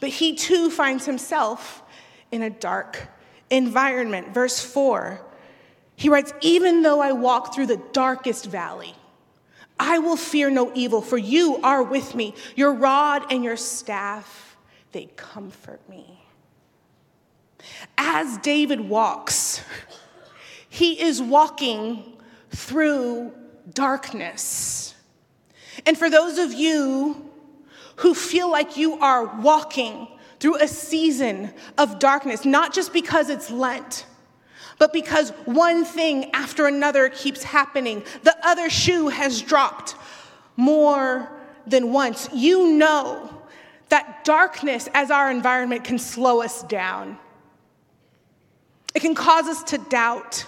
but 0.00 0.08
he 0.08 0.34
too 0.34 0.70
finds 0.70 1.04
himself 1.04 1.82
in 2.30 2.42
a 2.42 2.50
dark 2.50 3.08
environment. 3.50 4.34
Verse 4.34 4.60
4, 4.60 5.20
he 5.96 6.08
writes, 6.08 6.32
Even 6.40 6.82
though 6.82 7.00
I 7.00 7.12
walk 7.12 7.54
through 7.54 7.66
the 7.66 7.82
darkest 7.92 8.46
valley, 8.46 8.94
I 9.78 9.98
will 9.98 10.16
fear 10.16 10.50
no 10.50 10.72
evil, 10.74 11.00
for 11.00 11.18
you 11.18 11.60
are 11.62 11.82
with 11.82 12.14
me. 12.14 12.34
Your 12.56 12.72
rod 12.72 13.32
and 13.32 13.44
your 13.44 13.56
staff, 13.56 14.56
they 14.92 15.08
comfort 15.16 15.80
me. 15.88 16.24
As 17.96 18.38
David 18.38 18.80
walks, 18.80 19.62
he 20.68 21.00
is 21.00 21.22
walking 21.22 22.16
through 22.50 23.32
darkness. 23.74 24.94
And 25.86 25.96
for 25.96 26.10
those 26.10 26.38
of 26.38 26.52
you 26.52 27.30
who 27.96 28.14
feel 28.14 28.50
like 28.50 28.76
you 28.76 28.98
are 29.00 29.26
walking 29.40 30.08
through 30.40 30.56
a 30.62 30.68
season 30.68 31.52
of 31.76 31.98
darkness, 31.98 32.44
not 32.44 32.72
just 32.72 32.92
because 32.92 33.28
it's 33.28 33.50
Lent, 33.50 34.06
but 34.78 34.92
because 34.92 35.30
one 35.44 35.84
thing 35.84 36.30
after 36.32 36.66
another 36.66 37.08
keeps 37.08 37.42
happening, 37.42 38.04
the 38.22 38.36
other 38.46 38.70
shoe 38.70 39.08
has 39.08 39.42
dropped 39.42 39.96
more 40.56 41.30
than 41.66 41.92
once. 41.92 42.28
You 42.32 42.72
know 42.72 43.42
that 43.88 44.24
darkness 44.24 44.88
as 44.94 45.10
our 45.10 45.30
environment 45.30 45.84
can 45.84 45.98
slow 45.98 46.42
us 46.42 46.62
down. 46.64 47.18
It 48.94 49.00
can 49.00 49.14
cause 49.14 49.46
us 49.46 49.62
to 49.64 49.78
doubt, 49.78 50.46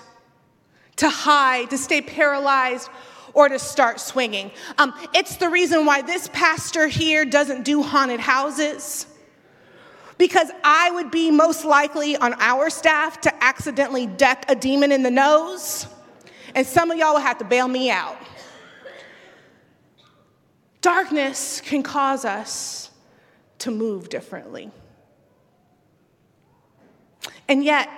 to 0.97 1.09
hide, 1.09 1.71
to 1.71 1.79
stay 1.79 2.01
paralyzed, 2.01 2.89
or 3.33 3.49
to 3.49 3.59
start 3.59 4.01
swinging. 4.01 4.51
Um, 4.79 4.95
it's 5.15 5.37
the 5.37 5.49
reason 5.49 5.87
why 5.87 6.03
this 6.03 6.29
pastor 6.33 6.87
here 6.89 7.25
doesn't 7.25 7.65
do 7.65 7.83
haunted 7.83 8.21
houses. 8.21 9.07
Because 10.19 10.51
I 10.63 10.91
would 10.91 11.11
be 11.11 11.31
most 11.31 11.65
likely 11.65 12.17
on 12.17 12.35
our 12.35 12.69
staff 12.69 13.21
to 13.23 13.45
accidentally 13.45 14.07
deck 14.07 14.45
a 14.49 14.55
demon 14.55 14.93
in 14.93 15.03
the 15.03 15.11
nose, 15.11 15.87
and 16.55 16.67
some 16.67 16.91
of 16.91 16.99
y'all 16.99 17.15
will 17.15 17.21
have 17.21 17.39
to 17.39 17.45
bail 17.45 17.69
me 17.69 17.91
out. 17.91 18.19
Darkness 20.81 21.61
can 21.61 21.83
cause 21.83 22.25
us 22.25 22.91
to 23.61 23.71
move 23.71 24.09
differently. 24.09 24.71
And 27.49 27.65
yet, 27.65 27.89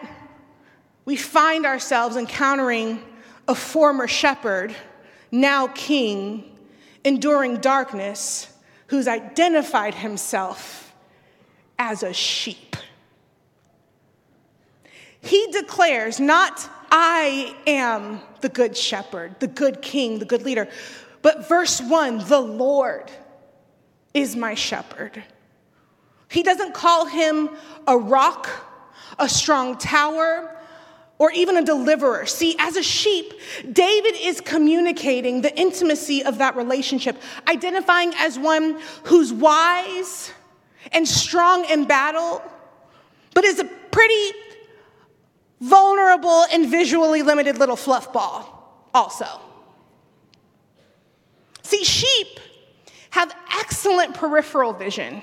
we 1.05 1.16
find 1.16 1.66
ourselves 1.66 2.16
encountering 2.16 3.03
a 3.49 3.55
former 3.55 4.07
shepherd 4.07 4.75
now 5.33 5.66
king, 5.68 6.45
enduring 7.05 7.57
darkness 7.57 8.49
who's 8.88 9.09
identified 9.09 9.95
himself 9.95 10.95
as 11.79 12.03
a 12.03 12.12
sheep. 12.12 12.77
He 15.23 15.51
declares, 15.51 16.21
not 16.21 16.68
I 16.90 17.57
am 17.66 18.21
the 18.42 18.51
good 18.51 18.77
shepherd, 18.77 19.40
the 19.40 19.47
good 19.47 19.81
king, 19.81 20.18
the 20.18 20.25
good 20.27 20.42
leader, 20.42 20.68
but 21.23 21.49
verse 21.49 21.81
one, 21.81 22.18
the 22.29 22.40
Lord 22.40 23.11
is 24.12 24.37
my 24.37 24.55
shepherd. 24.55 25.23
He 26.29 26.42
doesn't 26.42 26.75
call 26.75 27.07
him 27.07 27.51
a 27.87 27.97
rock, 27.97 28.49
a 29.18 29.29
strong 29.29 29.79
tower, 29.79 30.55
or 31.22 31.30
even 31.30 31.56
a 31.56 31.62
deliverer. 31.64 32.26
See, 32.26 32.56
as 32.58 32.74
a 32.76 32.82
sheep, 32.82 33.32
David 33.70 34.16
is 34.20 34.40
communicating 34.40 35.40
the 35.40 35.56
intimacy 35.56 36.24
of 36.24 36.38
that 36.38 36.56
relationship, 36.56 37.16
identifying 37.46 38.12
as 38.18 38.40
one 38.40 38.80
who's 39.04 39.32
wise 39.32 40.32
and 40.90 41.06
strong 41.06 41.64
in 41.66 41.85
battle, 41.85 42.42
but 43.35 43.44
is 43.44 43.61
a 43.61 43.64
pretty 43.64 44.32
vulnerable 45.61 46.44
and 46.50 46.68
visually 46.68 47.22
limited 47.22 47.56
little 47.56 47.76
fluff 47.76 48.12
ball, 48.12 48.88
also. 48.92 49.40
See, 51.62 51.85
sheep 51.85 52.40
have 53.11 53.32
excellent 53.61 54.14
peripheral 54.14 54.72
vision. 54.72 55.22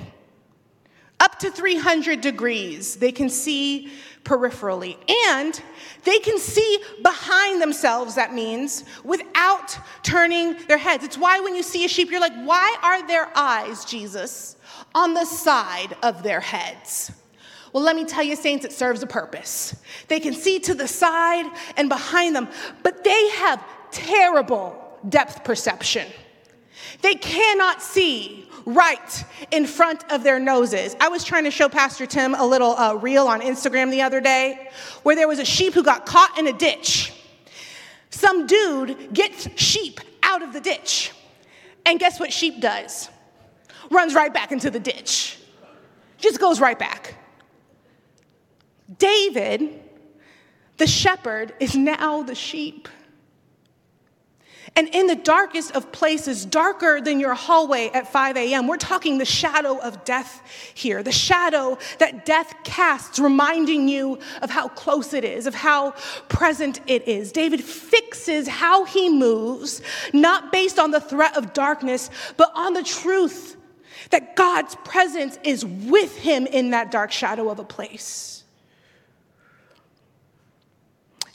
To 1.39 1.49
300 1.49 2.21
degrees, 2.21 2.97
they 2.97 3.11
can 3.11 3.29
see 3.29 3.91
peripherally. 4.23 4.97
And 5.29 5.59
they 6.03 6.19
can 6.19 6.37
see 6.37 6.79
behind 7.01 7.61
themselves, 7.61 8.15
that 8.15 8.33
means, 8.33 8.83
without 9.03 9.77
turning 10.03 10.57
their 10.67 10.77
heads. 10.77 11.03
It's 11.03 11.17
why 11.17 11.39
when 11.39 11.55
you 11.55 11.63
see 11.63 11.85
a 11.85 11.87
sheep, 11.87 12.11
you're 12.11 12.19
like, 12.19 12.35
why 12.43 12.75
are 12.83 13.07
their 13.07 13.29
eyes, 13.37 13.85
Jesus, 13.85 14.57
on 14.93 15.13
the 15.13 15.25
side 15.25 15.95
of 16.03 16.23
their 16.23 16.41
heads? 16.41 17.11
Well, 17.71 17.83
let 17.83 17.95
me 17.95 18.03
tell 18.03 18.23
you, 18.23 18.35
saints, 18.35 18.65
it 18.65 18.73
serves 18.73 19.03
a 19.03 19.07
purpose. 19.07 19.75
They 20.07 20.19
can 20.19 20.33
see 20.33 20.59
to 20.59 20.73
the 20.73 20.87
side 20.87 21.45
and 21.77 21.87
behind 21.87 22.35
them, 22.35 22.49
but 22.83 23.03
they 23.03 23.29
have 23.29 23.63
terrible 23.91 24.99
depth 25.07 25.43
perception. 25.43 26.07
They 27.01 27.15
cannot 27.15 27.81
see 27.81 28.47
right 28.65 29.25
in 29.51 29.65
front 29.65 30.03
of 30.11 30.23
their 30.23 30.39
noses. 30.39 30.95
I 30.99 31.09
was 31.09 31.23
trying 31.23 31.45
to 31.45 31.51
show 31.51 31.69
Pastor 31.69 32.05
Tim 32.05 32.35
a 32.35 32.45
little 32.45 32.75
uh, 32.75 32.93
reel 32.95 33.27
on 33.27 33.41
Instagram 33.41 33.89
the 33.91 34.01
other 34.01 34.21
day 34.21 34.69
where 35.03 35.15
there 35.15 35.27
was 35.27 35.39
a 35.39 35.45
sheep 35.45 35.73
who 35.73 35.83
got 35.83 36.05
caught 36.05 36.37
in 36.37 36.47
a 36.47 36.53
ditch. 36.53 37.13
Some 38.09 38.47
dude 38.47 39.13
gets 39.13 39.47
sheep 39.59 39.99
out 40.23 40.41
of 40.41 40.53
the 40.53 40.59
ditch. 40.59 41.11
And 41.85 41.99
guess 41.99 42.19
what 42.19 42.31
sheep 42.31 42.59
does? 42.59 43.09
Runs 43.89 44.13
right 44.13 44.33
back 44.33 44.51
into 44.51 44.69
the 44.69 44.79
ditch. 44.79 45.39
Just 46.17 46.39
goes 46.39 46.59
right 46.59 46.77
back. 46.77 47.15
David, 48.97 49.81
the 50.77 50.87
shepherd, 50.87 51.53
is 51.59 51.75
now 51.75 52.23
the 52.23 52.35
sheep. 52.35 52.87
And 54.79 54.87
in 54.95 55.07
the 55.07 55.15
darkest 55.17 55.73
of 55.73 55.91
places, 55.91 56.45
darker 56.45 57.01
than 57.01 57.19
your 57.19 57.33
hallway 57.33 57.89
at 57.89 58.09
5 58.09 58.37
a.m., 58.37 58.65
we're 58.65 58.77
talking 58.77 59.17
the 59.17 59.25
shadow 59.25 59.77
of 59.77 60.05
death 60.05 60.41
here, 60.73 61.03
the 61.03 61.11
shadow 61.11 61.77
that 61.97 62.25
death 62.25 62.53
casts, 62.63 63.19
reminding 63.19 63.89
you 63.89 64.19
of 64.41 64.49
how 64.49 64.69
close 64.69 65.13
it 65.13 65.25
is, 65.25 65.47
of 65.47 65.53
how 65.53 65.91
present 66.29 66.79
it 66.87 67.05
is. 67.09 67.33
David 67.33 67.61
fixes 67.61 68.47
how 68.47 68.85
he 68.85 69.09
moves, 69.09 69.81
not 70.13 70.53
based 70.53 70.79
on 70.79 70.91
the 70.91 71.01
threat 71.01 71.35
of 71.35 71.51
darkness, 71.51 72.09
but 72.37 72.49
on 72.55 72.71
the 72.71 72.83
truth 72.83 73.57
that 74.11 74.37
God's 74.37 74.75
presence 74.85 75.37
is 75.43 75.65
with 75.65 76.15
him 76.15 76.47
in 76.47 76.69
that 76.69 76.89
dark 76.89 77.11
shadow 77.11 77.49
of 77.49 77.59
a 77.59 77.65
place. 77.65 78.38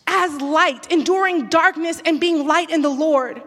As 0.06 0.40
light, 0.40 0.90
enduring 0.92 1.48
darkness 1.48 2.00
and 2.04 2.20
being 2.20 2.46
light 2.46 2.70
in 2.70 2.82
the 2.82 2.88
Lord 2.88 3.42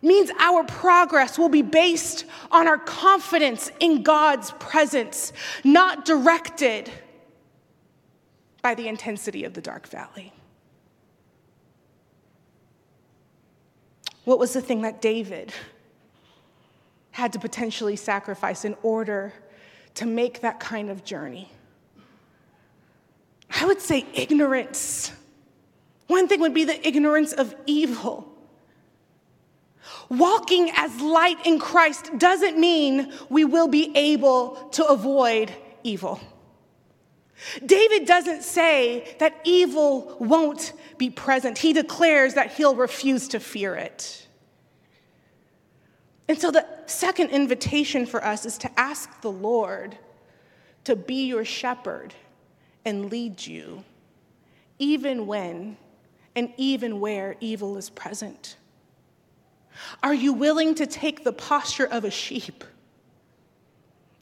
means 0.00 0.30
our 0.38 0.64
progress 0.64 1.38
will 1.38 1.48
be 1.48 1.62
based 1.62 2.24
on 2.50 2.68
our 2.68 2.78
confidence 2.78 3.70
in 3.80 4.02
God's 4.02 4.52
presence, 4.52 5.32
not 5.64 6.04
directed 6.04 6.90
by 8.62 8.74
the 8.74 8.88
intensity 8.88 9.44
of 9.44 9.54
the 9.54 9.60
dark 9.60 9.88
valley. 9.88 10.32
What 14.24 14.38
was 14.38 14.52
the 14.52 14.60
thing 14.60 14.82
that 14.82 15.00
David 15.00 15.52
had 17.12 17.32
to 17.32 17.38
potentially 17.38 17.96
sacrifice 17.96 18.64
in 18.64 18.76
order 18.82 19.32
to 19.94 20.06
make 20.06 20.42
that 20.42 20.60
kind 20.60 20.90
of 20.90 21.02
journey? 21.02 21.50
I 23.50 23.64
would 23.64 23.80
say 23.80 24.06
ignorance. 24.12 25.12
One 26.08 26.26
thing 26.26 26.40
would 26.40 26.54
be 26.54 26.64
the 26.64 26.86
ignorance 26.86 27.32
of 27.32 27.54
evil. 27.66 28.34
Walking 30.08 30.70
as 30.74 31.00
light 31.00 31.46
in 31.46 31.58
Christ 31.58 32.18
doesn't 32.18 32.58
mean 32.58 33.12
we 33.28 33.44
will 33.44 33.68
be 33.68 33.96
able 33.96 34.68
to 34.72 34.84
avoid 34.86 35.52
evil. 35.84 36.18
David 37.64 38.06
doesn't 38.06 38.42
say 38.42 39.16
that 39.20 39.40
evil 39.44 40.16
won't 40.18 40.72
be 40.96 41.10
present. 41.10 41.58
He 41.58 41.72
declares 41.72 42.34
that 42.34 42.52
he'll 42.54 42.74
refuse 42.74 43.28
to 43.28 43.38
fear 43.38 43.74
it. 43.74 44.26
And 46.26 46.38
so 46.38 46.50
the 46.50 46.66
second 46.86 47.30
invitation 47.30 48.06
for 48.06 48.24
us 48.24 48.44
is 48.44 48.58
to 48.58 48.80
ask 48.80 49.20
the 49.20 49.30
Lord 49.30 49.96
to 50.84 50.96
be 50.96 51.26
your 51.26 51.44
shepherd 51.44 52.14
and 52.84 53.10
lead 53.10 53.46
you, 53.46 53.84
even 54.78 55.26
when 55.26 55.76
and 56.38 56.52
even 56.56 57.00
where 57.00 57.34
evil 57.40 57.76
is 57.76 57.90
present? 57.90 58.56
Are 60.04 60.14
you 60.14 60.32
willing 60.32 60.76
to 60.76 60.86
take 60.86 61.24
the 61.24 61.32
posture 61.32 61.86
of 61.86 62.04
a 62.04 62.12
sheep, 62.12 62.62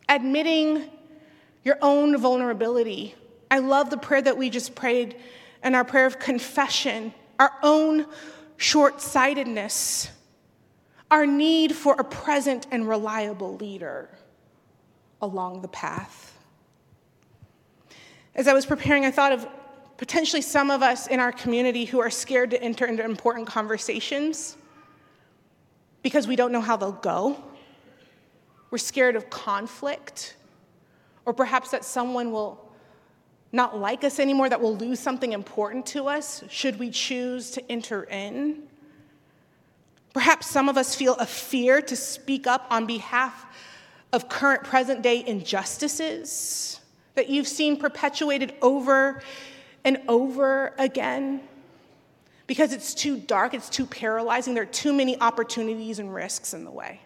admitting 0.08 0.88
your 1.62 1.76
own 1.82 2.16
vulnerability? 2.16 3.14
I 3.50 3.58
love 3.58 3.90
the 3.90 3.98
prayer 3.98 4.22
that 4.22 4.38
we 4.38 4.48
just 4.48 4.74
prayed 4.74 5.16
and 5.62 5.76
our 5.76 5.84
prayer 5.84 6.06
of 6.06 6.18
confession, 6.18 7.12
our 7.38 7.52
own 7.62 8.06
short 8.56 9.02
sightedness, 9.02 10.10
our 11.10 11.26
need 11.26 11.76
for 11.76 11.96
a 11.98 12.04
present 12.04 12.66
and 12.70 12.88
reliable 12.88 13.56
leader 13.56 14.08
along 15.20 15.60
the 15.60 15.68
path. 15.68 16.32
As 18.34 18.48
I 18.48 18.54
was 18.54 18.64
preparing, 18.64 19.04
I 19.04 19.10
thought 19.10 19.32
of 19.32 19.46
potentially 19.96 20.42
some 20.42 20.70
of 20.70 20.82
us 20.82 21.06
in 21.06 21.20
our 21.20 21.32
community 21.32 21.84
who 21.84 22.00
are 22.00 22.10
scared 22.10 22.50
to 22.50 22.62
enter 22.62 22.86
into 22.86 23.04
important 23.04 23.46
conversations 23.46 24.56
because 26.02 26.28
we 26.28 26.36
don't 26.36 26.52
know 26.52 26.60
how 26.60 26.76
they'll 26.76 26.92
go. 26.92 27.42
We're 28.70 28.78
scared 28.78 29.16
of 29.16 29.30
conflict, 29.30 30.36
or 31.24 31.32
perhaps 31.32 31.70
that 31.70 31.84
someone 31.84 32.30
will 32.30 32.62
not 33.52 33.78
like 33.78 34.04
us 34.04 34.18
anymore, 34.18 34.48
that 34.48 34.60
we'll 34.60 34.76
lose 34.76 35.00
something 35.00 35.32
important 35.32 35.86
to 35.86 36.08
us 36.08 36.44
should 36.50 36.78
we 36.78 36.90
choose 36.90 37.50
to 37.52 37.72
enter 37.72 38.04
in. 38.04 38.64
Perhaps 40.12 40.48
some 40.48 40.68
of 40.68 40.76
us 40.76 40.94
feel 40.94 41.14
a 41.14 41.26
fear 41.26 41.80
to 41.82 41.96
speak 41.96 42.46
up 42.46 42.66
on 42.70 42.86
behalf 42.86 43.46
of 44.12 44.28
current 44.28 44.64
present 44.64 45.02
day 45.02 45.24
injustices 45.26 46.80
that 47.14 47.28
you've 47.28 47.48
seen 47.48 47.78
perpetuated 47.78 48.54
over 48.62 49.22
and 49.86 50.02
over 50.08 50.74
again 50.78 51.40
because 52.46 52.72
it's 52.72 52.92
too 52.92 53.16
dark, 53.16 53.54
it's 53.54 53.70
too 53.70 53.86
paralyzing, 53.86 54.54
there 54.54 54.64
are 54.64 54.66
too 54.66 54.92
many 54.92 55.18
opportunities 55.20 55.98
and 55.98 56.12
risks 56.12 56.52
in 56.52 56.64
the 56.64 56.70
way. 56.70 57.00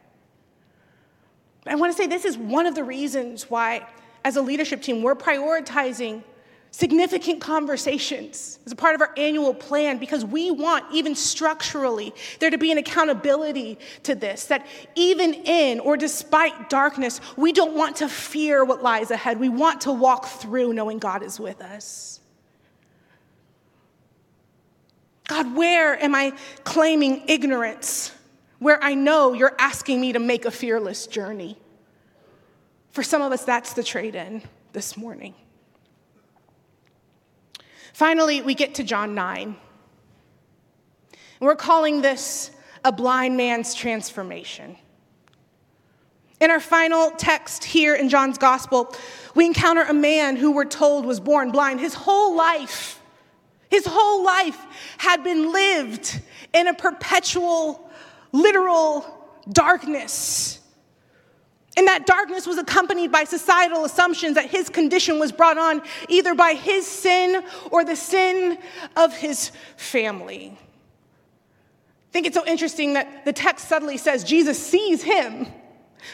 I 1.67 1.75
want 1.77 1.93
to 1.93 1.97
say 1.97 2.07
this 2.07 2.25
is 2.25 2.37
one 2.37 2.67
of 2.67 2.75
the 2.75 2.83
reasons 2.83 3.49
why, 3.49 3.87
as 4.25 4.37
a 4.37 4.43
leadership 4.43 4.83
team, 4.83 5.03
we're 5.03 5.15
prioritizing 5.15 6.23
significant 6.73 7.41
conversations 7.41 8.59
as 8.65 8.73
a 8.73 8.77
part 8.77 8.95
of 8.95 9.01
our 9.03 9.13
annual 9.17 9.53
plan 9.53 9.99
because 9.99 10.25
we 10.25 10.51
want, 10.51 10.85
even 10.93 11.15
structurally, 11.15 12.15
there 12.39 12.49
to 12.49 12.59
be 12.59 12.73
an 12.73 12.79
accountability 12.79 13.79
to 14.05 14.15
this. 14.15 14.47
That 14.47 14.67
even 14.95 15.35
in 15.35 15.81
or 15.81 15.97
despite 15.97 16.71
darkness, 16.71 17.21
we 17.37 17.53
don't 17.53 17.75
want 17.75 17.97
to 17.97 18.09
fear 18.09 18.65
what 18.65 18.83
lies 18.83 19.11
ahead. 19.11 19.39
We 19.39 19.49
want 19.49 19.83
to 19.83 19.93
walk 19.93 20.27
through 20.27 20.73
knowing 20.73 20.99
God 20.99 21.23
is 21.23 21.39
with 21.39 21.61
us. 21.61 22.20
God, 25.31 25.55
where 25.55 25.97
am 26.03 26.13
I 26.13 26.33
claiming 26.65 27.23
ignorance? 27.29 28.11
Where 28.59 28.83
I 28.83 28.95
know 28.95 29.33
you're 29.33 29.55
asking 29.61 30.01
me 30.01 30.13
to 30.13 30.19
make 30.19 30.45
a 30.45 30.51
fearless 30.51 31.07
journey. 31.07 31.57
For 32.91 33.05
some 33.05 33.23
of 33.23 33.31
us, 33.31 33.45
that's 33.45 33.73
the 33.75 33.85
trade 33.85 34.17
in 34.17 34.43
this 34.73 34.97
morning. 34.97 35.35
Finally, 37.93 38.43
we 38.43 38.57
get 38.57 38.75
to 38.75 38.83
John 38.83 39.15
9. 39.15 39.55
we're 41.39 41.55
calling 41.55 42.03
this 42.03 42.51
a 42.85 42.91
blind 42.91 43.37
man's 43.37 43.73
transformation. 43.73 44.77
In 46.41 46.51
our 46.51 46.59
final 46.59 47.13
text 47.13 47.63
here 47.63 47.95
in 47.95 48.09
John's 48.09 48.37
gospel, 48.37 48.93
we 49.37 49.47
encounter 49.47 49.83
a 49.83 49.95
man 49.95 50.35
who 50.35 50.51
we're 50.51 50.65
told 50.65 51.07
was 51.07 51.21
born 51.21 51.53
blind. 51.53 51.79
His 51.79 51.95
whole 51.95 52.35
life, 52.35 53.00
his 53.71 53.87
whole 53.87 54.25
life 54.25 54.59
had 54.99 55.25
been 55.25 55.53
lived 55.53 56.21
in 56.53 56.67
a 56.67 56.75
perpetual, 56.75 57.91
literal 58.33 59.07
darkness. 59.51 60.59
And 61.77 61.87
that 61.87 62.05
darkness 62.05 62.47
was 62.47 62.59
accompanied 62.59 63.13
by 63.13 63.25
societal 63.25 63.85
assumptions 63.85 64.35
that 64.35 64.51
his 64.51 64.69
condition 64.69 65.19
was 65.21 65.31
brought 65.31 65.57
on 65.57 65.83
either 66.09 66.35
by 66.35 66.55
his 66.55 66.87
sin 66.87 67.45
or 67.71 67.85
the 67.85 67.97
sin 67.97 68.59
of 68.97 69.17
his 69.17 69.53
family. 69.77 70.59
I 70.59 72.13
think 72.13 72.27
it's 72.27 72.37
so 72.37 72.45
interesting 72.45 72.95
that 72.95 73.25
the 73.25 73.33
text 73.33 73.69
subtly 73.69 73.97
says 73.97 74.25
Jesus 74.25 74.59
sees 74.61 75.03
him. 75.03 75.47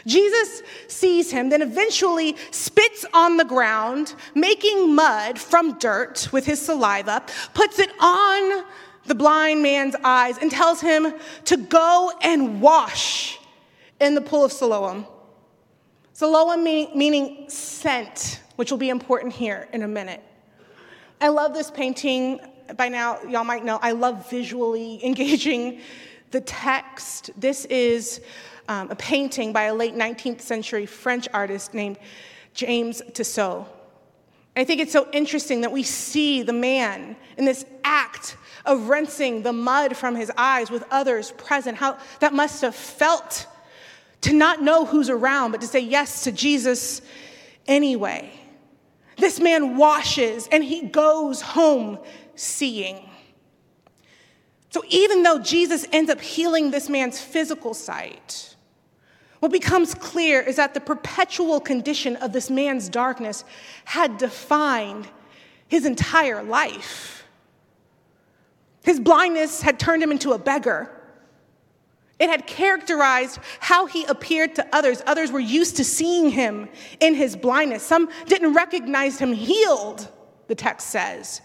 Jesus 0.06 0.62
sees 0.88 1.30
him, 1.30 1.48
then 1.48 1.62
eventually 1.62 2.36
spits 2.50 3.04
on 3.12 3.36
the 3.36 3.44
ground, 3.44 4.14
making 4.34 4.94
mud 4.94 5.38
from 5.38 5.78
dirt 5.78 6.28
with 6.32 6.44
his 6.44 6.60
saliva, 6.60 7.22
puts 7.54 7.78
it 7.78 7.90
on 8.00 8.64
the 9.06 9.14
blind 9.14 9.62
man's 9.62 9.94
eyes, 10.04 10.38
and 10.38 10.50
tells 10.50 10.80
him 10.80 11.14
to 11.44 11.56
go 11.56 12.12
and 12.22 12.60
wash 12.60 13.38
in 14.00 14.14
the 14.14 14.20
pool 14.20 14.44
of 14.44 14.52
Siloam. 14.52 15.06
Siloam 16.12 16.64
meaning 16.64 17.48
sent, 17.48 18.40
which 18.56 18.70
will 18.70 18.78
be 18.78 18.88
important 18.88 19.32
here 19.32 19.68
in 19.72 19.82
a 19.82 19.88
minute. 19.88 20.22
I 21.20 21.28
love 21.28 21.54
this 21.54 21.70
painting. 21.70 22.40
By 22.76 22.88
now, 22.88 23.22
y'all 23.22 23.44
might 23.44 23.64
know 23.64 23.78
I 23.80 23.92
love 23.92 24.28
visually 24.30 24.98
engaging 25.04 25.80
the 26.30 26.40
text. 26.40 27.30
This 27.36 27.64
is 27.66 28.20
um, 28.68 28.90
a 28.90 28.96
painting 28.96 29.52
by 29.52 29.64
a 29.64 29.74
late 29.74 29.94
19th 29.94 30.40
century 30.40 30.86
French 30.86 31.28
artist 31.32 31.74
named 31.74 31.98
James 32.54 33.02
Tissot. 33.12 33.66
I 34.56 34.64
think 34.64 34.80
it's 34.80 34.92
so 34.92 35.06
interesting 35.12 35.60
that 35.60 35.72
we 35.72 35.82
see 35.82 36.42
the 36.42 36.52
man 36.52 37.16
in 37.36 37.44
this 37.44 37.66
act 37.84 38.36
of 38.64 38.88
rinsing 38.88 39.42
the 39.42 39.52
mud 39.52 39.96
from 39.96 40.16
his 40.16 40.32
eyes 40.36 40.70
with 40.70 40.82
others 40.90 41.32
present, 41.32 41.76
how 41.76 41.98
that 42.20 42.32
must 42.32 42.62
have 42.62 42.74
felt 42.74 43.46
to 44.22 44.32
not 44.32 44.62
know 44.62 44.86
who's 44.86 45.10
around, 45.10 45.52
but 45.52 45.60
to 45.60 45.66
say 45.66 45.80
yes 45.80 46.24
to 46.24 46.32
Jesus 46.32 47.02
anyway. 47.66 48.32
This 49.18 49.40
man 49.40 49.76
washes 49.76 50.48
and 50.50 50.64
he 50.64 50.82
goes 50.82 51.42
home 51.42 51.98
seeing. 52.34 53.08
So 54.70 54.82
even 54.88 55.22
though 55.22 55.38
Jesus 55.38 55.86
ends 55.92 56.10
up 56.10 56.20
healing 56.20 56.70
this 56.70 56.88
man's 56.88 57.20
physical 57.20 57.72
sight, 57.72 58.55
what 59.40 59.52
becomes 59.52 59.94
clear 59.94 60.40
is 60.40 60.56
that 60.56 60.74
the 60.74 60.80
perpetual 60.80 61.60
condition 61.60 62.16
of 62.16 62.32
this 62.32 62.50
man's 62.50 62.88
darkness 62.88 63.44
had 63.84 64.18
defined 64.18 65.08
his 65.68 65.84
entire 65.84 66.42
life. 66.42 67.24
His 68.82 69.00
blindness 69.00 69.62
had 69.62 69.78
turned 69.78 70.02
him 70.02 70.12
into 70.12 70.32
a 70.32 70.38
beggar. 70.38 70.90
It 72.18 72.30
had 72.30 72.46
characterized 72.46 73.40
how 73.60 73.86
he 73.86 74.04
appeared 74.04 74.54
to 74.54 74.66
others. 74.72 75.02
Others 75.06 75.32
were 75.32 75.40
used 75.40 75.76
to 75.76 75.84
seeing 75.84 76.30
him 76.30 76.68
in 77.00 77.14
his 77.14 77.36
blindness. 77.36 77.82
Some 77.82 78.08
didn't 78.26 78.54
recognize 78.54 79.18
him 79.18 79.32
healed, 79.32 80.10
the 80.46 80.54
text 80.54 80.88
says. 80.88 81.42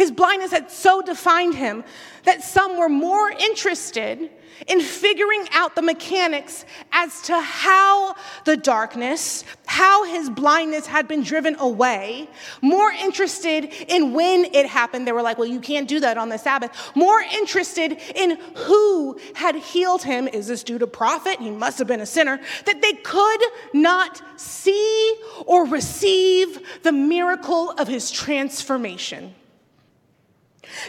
His 0.00 0.10
blindness 0.10 0.50
had 0.50 0.70
so 0.70 1.02
defined 1.02 1.54
him 1.54 1.84
that 2.24 2.42
some 2.42 2.78
were 2.78 2.88
more 2.88 3.28
interested 3.30 4.30
in 4.66 4.80
figuring 4.80 5.46
out 5.52 5.74
the 5.74 5.82
mechanics 5.82 6.64
as 6.90 7.20
to 7.24 7.38
how 7.38 8.14
the 8.46 8.56
darkness, 8.56 9.44
how 9.66 10.04
his 10.04 10.30
blindness 10.30 10.86
had 10.86 11.06
been 11.06 11.22
driven 11.22 11.54
away, 11.56 12.30
more 12.62 12.90
interested 12.90 13.64
in 13.88 14.14
when 14.14 14.46
it 14.54 14.64
happened. 14.64 15.06
They 15.06 15.12
were 15.12 15.20
like, 15.20 15.36
well, 15.36 15.48
you 15.48 15.60
can't 15.60 15.86
do 15.86 16.00
that 16.00 16.16
on 16.16 16.30
the 16.30 16.38
Sabbath. 16.38 16.72
More 16.94 17.20
interested 17.20 18.00
in 18.14 18.38
who 18.56 19.20
had 19.34 19.54
healed 19.54 20.02
him. 20.02 20.28
Is 20.28 20.46
this 20.46 20.64
due 20.64 20.78
to 20.78 20.86
prophet? 20.86 21.40
He 21.40 21.50
must 21.50 21.78
have 21.78 21.88
been 21.88 22.00
a 22.00 22.06
sinner. 22.06 22.40
That 22.64 22.80
they 22.80 22.94
could 22.94 23.42
not 23.74 24.22
see 24.40 25.14
or 25.44 25.66
receive 25.66 26.80
the 26.84 26.92
miracle 26.92 27.72
of 27.72 27.86
his 27.86 28.10
transformation. 28.10 29.34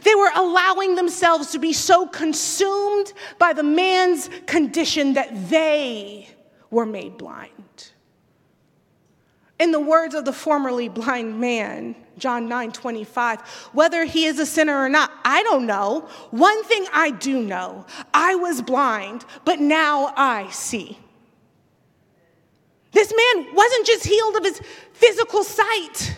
They 0.04 0.16
were 0.16 0.32
allowing 0.36 0.96
themselves 0.96 1.52
to 1.52 1.60
be 1.60 1.74
so 1.74 2.08
consumed 2.08 3.14
by 3.38 3.54
the 3.54 3.64
man's 3.64 4.30
condition 4.46 5.14
that 5.14 5.50
they 5.50 6.30
were 6.70 6.86
made 6.86 7.18
blind. 7.18 7.52
In 9.60 9.72
the 9.72 9.80
words 9.80 10.16
of 10.16 10.26
the 10.26 10.34
formerly 10.34 10.90
blind 10.90 11.40
man, 11.40 11.96
John 12.18 12.50
9 12.50 12.72
25, 12.72 13.42
whether 13.74 14.06
he 14.06 14.26
is 14.26 14.40
a 14.40 14.46
sinner 14.46 14.76
or 14.76 14.90
not, 14.90 15.12
I 15.24 15.44
don't 15.44 15.68
know. 15.68 16.08
One 16.32 16.64
thing 16.64 16.86
I 16.92 17.12
do 17.12 17.42
know 17.44 17.86
I 18.14 18.36
was 18.36 18.62
blind, 18.62 19.26
but 19.46 19.60
now 19.60 20.14
I 20.16 20.50
see. 20.50 20.98
This 22.92 23.14
man 23.16 23.54
wasn't 23.54 23.86
just 23.86 24.06
healed 24.06 24.36
of 24.36 24.44
his 24.44 24.62
physical 24.94 25.44
sight. 25.44 26.18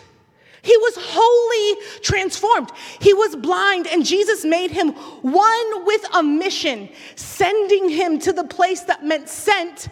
He 0.64 0.76
was 0.78 0.94
wholly 0.98 2.00
transformed. 2.00 2.70
He 2.98 3.12
was 3.12 3.36
blind, 3.36 3.86
and 3.86 4.04
Jesus 4.04 4.46
made 4.46 4.70
him 4.70 4.92
one 5.20 5.84
with 5.84 6.04
a 6.14 6.22
mission, 6.22 6.88
sending 7.16 7.90
him 7.90 8.18
to 8.20 8.32
the 8.32 8.44
place 8.44 8.80
that 8.82 9.04
meant 9.04 9.28
sent, 9.28 9.88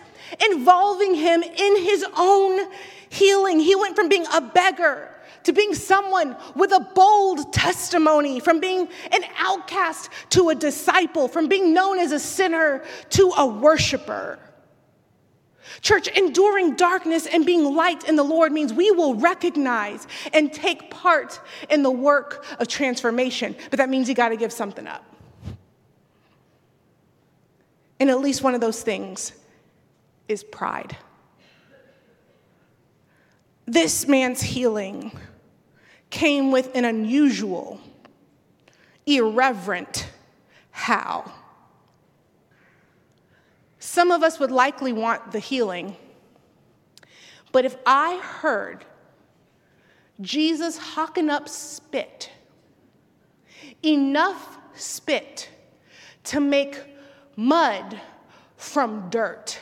involving 0.50 1.14
him 1.14 1.42
in 1.42 1.82
his 1.82 2.06
own 2.16 2.70
healing. 3.10 3.60
He 3.60 3.76
went 3.76 3.96
from 3.96 4.08
being 4.08 4.24
a 4.32 4.40
beggar 4.40 5.10
to 5.44 5.52
being 5.52 5.74
someone 5.74 6.36
with 6.54 6.72
a 6.72 6.80
bold 6.94 7.52
testimony, 7.52 8.40
from 8.40 8.58
being 8.58 8.88
an 9.10 9.24
outcast 9.38 10.08
to 10.30 10.48
a 10.48 10.54
disciple, 10.54 11.28
from 11.28 11.48
being 11.48 11.74
known 11.74 11.98
as 11.98 12.12
a 12.12 12.18
sinner 12.18 12.82
to 13.10 13.32
a 13.36 13.46
worshiper. 13.46 14.38
Church, 15.80 16.08
enduring 16.08 16.74
darkness 16.76 17.26
and 17.26 17.46
being 17.46 17.64
light 17.74 18.04
in 18.08 18.16
the 18.16 18.22
Lord 18.22 18.52
means 18.52 18.72
we 18.72 18.90
will 18.90 19.14
recognize 19.14 20.06
and 20.32 20.52
take 20.52 20.90
part 20.90 21.40
in 21.70 21.82
the 21.82 21.90
work 21.90 22.44
of 22.58 22.68
transformation, 22.68 23.54
but 23.70 23.78
that 23.78 23.88
means 23.88 24.08
you 24.08 24.14
got 24.14 24.30
to 24.30 24.36
give 24.36 24.52
something 24.52 24.86
up. 24.86 25.04
And 28.00 28.10
at 28.10 28.20
least 28.20 28.42
one 28.42 28.54
of 28.54 28.60
those 28.60 28.82
things 28.82 29.32
is 30.28 30.42
pride. 30.42 30.96
This 33.66 34.08
man's 34.08 34.42
healing 34.42 35.16
came 36.10 36.50
with 36.50 36.74
an 36.74 36.84
unusual, 36.84 37.80
irreverent 39.06 40.08
how. 40.72 41.32
Some 43.92 44.10
of 44.10 44.22
us 44.22 44.40
would 44.40 44.50
likely 44.50 44.94
want 44.94 45.32
the 45.32 45.38
healing. 45.38 45.98
But 47.52 47.66
if 47.66 47.76
I 47.84 48.16
heard 48.16 48.86
Jesus 50.22 50.78
hocking 50.78 51.28
up 51.28 51.46
spit, 51.46 52.30
enough 53.84 54.56
spit 54.72 55.50
to 56.24 56.40
make 56.40 56.82
mud 57.36 58.00
from 58.56 59.10
dirt, 59.10 59.60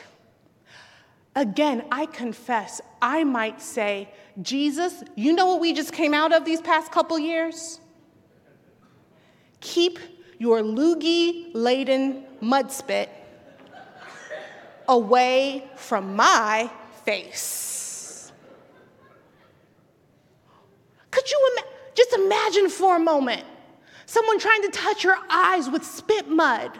again, 1.35 1.83
I 1.91 2.05
confess, 2.05 2.79
I 3.01 3.25
might 3.25 3.61
say, 3.61 4.13
Jesus, 4.41 5.03
you 5.17 5.33
know 5.33 5.47
what 5.47 5.59
we 5.59 5.73
just 5.73 5.91
came 5.91 6.13
out 6.13 6.31
of 6.31 6.45
these 6.45 6.61
past 6.61 6.89
couple 6.89 7.19
years? 7.19 7.81
Keep 9.59 9.99
your 10.37 10.61
loogie 10.61 11.51
laden 11.53 12.23
mud 12.39 12.71
spit 12.71 13.09
away 14.91 15.63
from 15.75 16.17
my 16.17 16.69
face. 17.05 18.31
Could 21.09 21.31
you 21.31 21.57
just 21.95 22.13
imagine 22.13 22.69
for 22.69 22.97
a 22.97 22.99
moment 22.99 23.43
someone 24.05 24.37
trying 24.37 24.61
to 24.63 24.69
touch 24.69 25.03
your 25.03 25.17
eyes 25.29 25.69
with 25.69 25.85
spit 25.85 26.27
mud? 26.27 26.77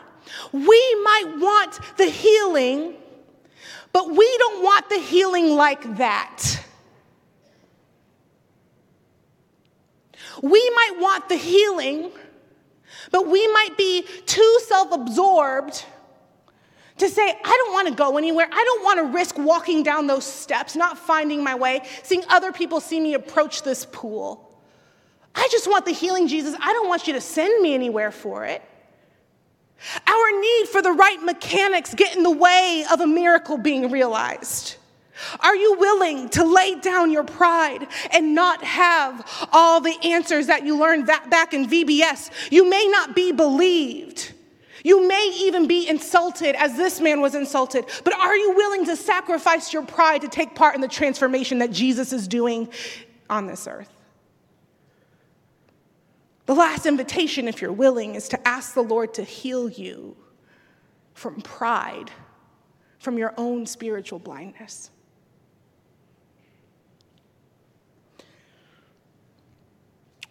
We 0.51 0.95
might 1.03 1.35
want 1.37 1.79
the 1.97 2.05
healing, 2.05 2.95
but 3.93 4.09
we 4.09 4.37
don't 4.37 4.61
want 4.61 4.89
the 4.89 4.99
healing 4.99 5.55
like 5.55 5.97
that. 5.97 6.65
We 10.41 10.69
might 10.75 10.99
want 10.99 11.29
the 11.29 11.37
healing, 11.37 12.11
but 13.09 13.27
we 13.27 13.47
might 13.53 13.77
be 13.77 14.05
too 14.25 14.59
self 14.67 14.91
absorbed 14.91 15.85
to 17.01 17.09
say, 17.09 17.21
I 17.29 17.63
don't 17.63 17.73
want 17.73 17.87
to 17.87 17.93
go 17.93 18.17
anywhere. 18.17 18.47
I 18.51 18.63
don't 18.63 18.83
want 18.83 18.99
to 18.99 19.05
risk 19.17 19.37
walking 19.37 19.83
down 19.83 20.07
those 20.07 20.25
steps, 20.25 20.75
not 20.75 20.97
finding 20.97 21.43
my 21.43 21.55
way, 21.55 21.81
seeing 22.03 22.23
other 22.29 22.51
people 22.51 22.79
see 22.79 22.99
me 22.99 23.15
approach 23.15 23.63
this 23.63 23.85
pool. 23.91 24.47
I 25.33 25.47
just 25.51 25.67
want 25.67 25.85
the 25.85 25.91
healing, 25.91 26.27
Jesus. 26.27 26.55
I 26.59 26.73
don't 26.73 26.87
want 26.87 27.07
you 27.07 27.13
to 27.13 27.21
send 27.21 27.61
me 27.61 27.73
anywhere 27.73 28.11
for 28.11 28.45
it. 28.45 28.61
Our 30.05 30.39
need 30.39 30.67
for 30.67 30.81
the 30.81 30.91
right 30.91 31.21
mechanics 31.23 31.95
get 31.95 32.15
in 32.15 32.21
the 32.21 32.31
way 32.31 32.85
of 32.91 33.01
a 33.01 33.07
miracle 33.07 33.57
being 33.57 33.89
realized. 33.89 34.75
Are 35.39 35.55
you 35.55 35.77
willing 35.79 36.29
to 36.29 36.43
lay 36.43 36.75
down 36.75 37.11
your 37.11 37.23
pride 37.23 37.87
and 38.11 38.35
not 38.35 38.63
have 38.63 39.47
all 39.51 39.81
the 39.81 39.97
answers 40.03 40.47
that 40.47 40.65
you 40.65 40.79
learned 40.79 41.07
back 41.07 41.53
in 41.53 41.67
VBS? 41.67 42.29
You 42.51 42.69
may 42.69 42.87
not 42.87 43.15
be 43.15 43.31
believed. 43.31 44.33
You 44.83 45.07
may 45.07 45.31
even 45.35 45.67
be 45.67 45.87
insulted 45.87 46.55
as 46.55 46.75
this 46.75 46.99
man 46.99 47.21
was 47.21 47.35
insulted, 47.35 47.85
but 48.03 48.13
are 48.13 48.35
you 48.35 48.55
willing 48.55 48.85
to 48.85 48.95
sacrifice 48.95 49.73
your 49.73 49.85
pride 49.85 50.21
to 50.21 50.27
take 50.27 50.55
part 50.55 50.75
in 50.75 50.81
the 50.81 50.87
transformation 50.87 51.59
that 51.59 51.71
Jesus 51.71 52.11
is 52.13 52.27
doing 52.27 52.69
on 53.29 53.45
this 53.45 53.67
earth? 53.67 53.91
The 56.47 56.55
last 56.55 56.85
invitation, 56.85 57.47
if 57.47 57.61
you're 57.61 57.71
willing, 57.71 58.15
is 58.15 58.27
to 58.29 58.47
ask 58.47 58.73
the 58.73 58.81
Lord 58.81 59.13
to 59.13 59.23
heal 59.23 59.69
you 59.69 60.17
from 61.13 61.41
pride, 61.41 62.09
from 62.99 63.17
your 63.17 63.33
own 63.37 63.65
spiritual 63.65 64.19
blindness. 64.19 64.89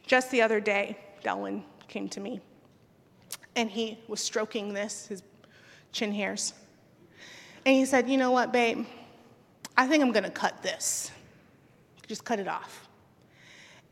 Just 0.07 0.33
the 0.33 0.43
other 0.43 0.59
day, 0.59 0.99
Delwyn 1.23 1.63
came 1.87 2.09
to 2.09 2.21
me 2.21 2.41
and 3.57 3.71
he 3.71 3.99
was 4.09 4.21
stroking 4.21 4.73
this, 4.75 5.07
his 5.07 5.23
chin 5.93 6.13
hairs. 6.13 6.55
And 7.67 7.75
he 7.75 7.85
said, 7.85 8.09
You 8.09 8.17
know 8.17 8.31
what, 8.31 8.53
babe? 8.53 8.87
I 9.77 9.87
think 9.87 10.03
I'm 10.03 10.13
gonna 10.13 10.31
cut 10.31 10.63
this. 10.63 11.11
Just 12.07 12.25
cut 12.25 12.39
it 12.39 12.49
off. 12.49 12.89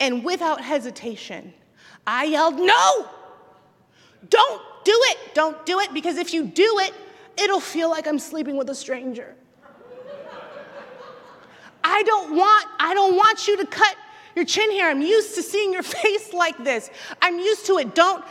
And 0.00 0.24
without 0.24 0.60
hesitation, 0.60 1.52
I 2.06 2.24
yelled, 2.24 2.56
No! 2.56 3.08
Don't 4.30 4.62
do 4.84 4.98
it! 5.10 5.34
Don't 5.34 5.64
do 5.66 5.80
it, 5.80 5.92
because 5.92 6.16
if 6.16 6.32
you 6.32 6.44
do 6.44 6.78
it, 6.80 6.92
it'll 7.36 7.60
feel 7.60 7.90
like 7.90 8.06
I'm 8.06 8.18
sleeping 8.18 8.56
with 8.56 8.70
a 8.70 8.74
stranger. 8.74 9.34
I 11.84 12.02
don't 12.02 12.36
want, 12.36 12.66
I 12.78 12.94
don't 12.94 13.16
want 13.16 13.46
you 13.46 13.56
to 13.58 13.66
cut 13.66 13.96
your 14.34 14.44
chin 14.44 14.70
hair. 14.72 14.90
I'm 14.90 15.00
used 15.00 15.34
to 15.36 15.42
seeing 15.42 15.72
your 15.72 15.82
face 16.02 16.32
like 16.32 16.56
this. 16.62 16.90
I'm 17.22 17.38
used 17.38 17.66
to 17.66 17.78
it. 17.78 17.94
Don't 17.94 18.24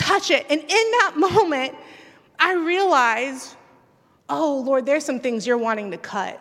touch 0.00 0.30
it. 0.30 0.46
And 0.48 0.60
in 0.60 0.68
that 0.68 1.14
moment, 1.16 1.74
I 2.38 2.54
realized, 2.54 3.54
oh, 4.28 4.62
Lord, 4.64 4.86
there's 4.86 5.04
some 5.04 5.20
things 5.20 5.46
you're 5.46 5.58
wanting 5.58 5.90
to 5.90 5.98
cut 5.98 6.40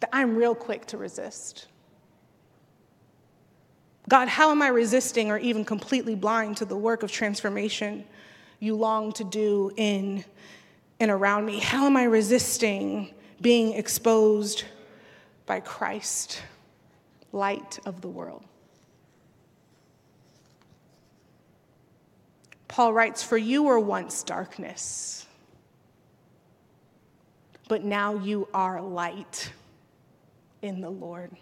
that 0.00 0.10
I'm 0.12 0.36
real 0.36 0.54
quick 0.54 0.86
to 0.86 0.98
resist. 0.98 1.66
God, 4.08 4.28
how 4.28 4.50
am 4.50 4.60
I 4.60 4.68
resisting 4.68 5.30
or 5.30 5.38
even 5.38 5.64
completely 5.64 6.14
blind 6.14 6.58
to 6.58 6.64
the 6.64 6.76
work 6.76 7.02
of 7.02 7.10
transformation 7.10 8.04
you 8.58 8.74
long 8.74 9.12
to 9.12 9.24
do 9.24 9.72
in 9.76 10.24
and 11.00 11.10
around 11.10 11.46
me? 11.46 11.58
How 11.58 11.86
am 11.86 11.96
I 11.96 12.04
resisting 12.04 13.14
being 13.40 13.72
exposed 13.72 14.64
by 15.46 15.60
Christ, 15.60 16.42
light 17.32 17.78
of 17.86 18.00
the 18.00 18.08
world? 18.08 18.44
Paul 22.72 22.94
writes, 22.94 23.22
For 23.22 23.36
you 23.36 23.64
were 23.64 23.78
once 23.78 24.22
darkness, 24.22 25.26
but 27.68 27.84
now 27.84 28.14
you 28.14 28.48
are 28.54 28.80
light 28.80 29.52
in 30.62 30.80
the 30.80 30.88
Lord. 30.88 31.36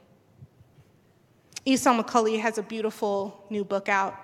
Esau 1.64 2.02
McCaulley 2.02 2.40
has 2.40 2.58
a 2.58 2.64
beautiful 2.64 3.44
new 3.48 3.62
book 3.62 3.88
out. 3.88 4.16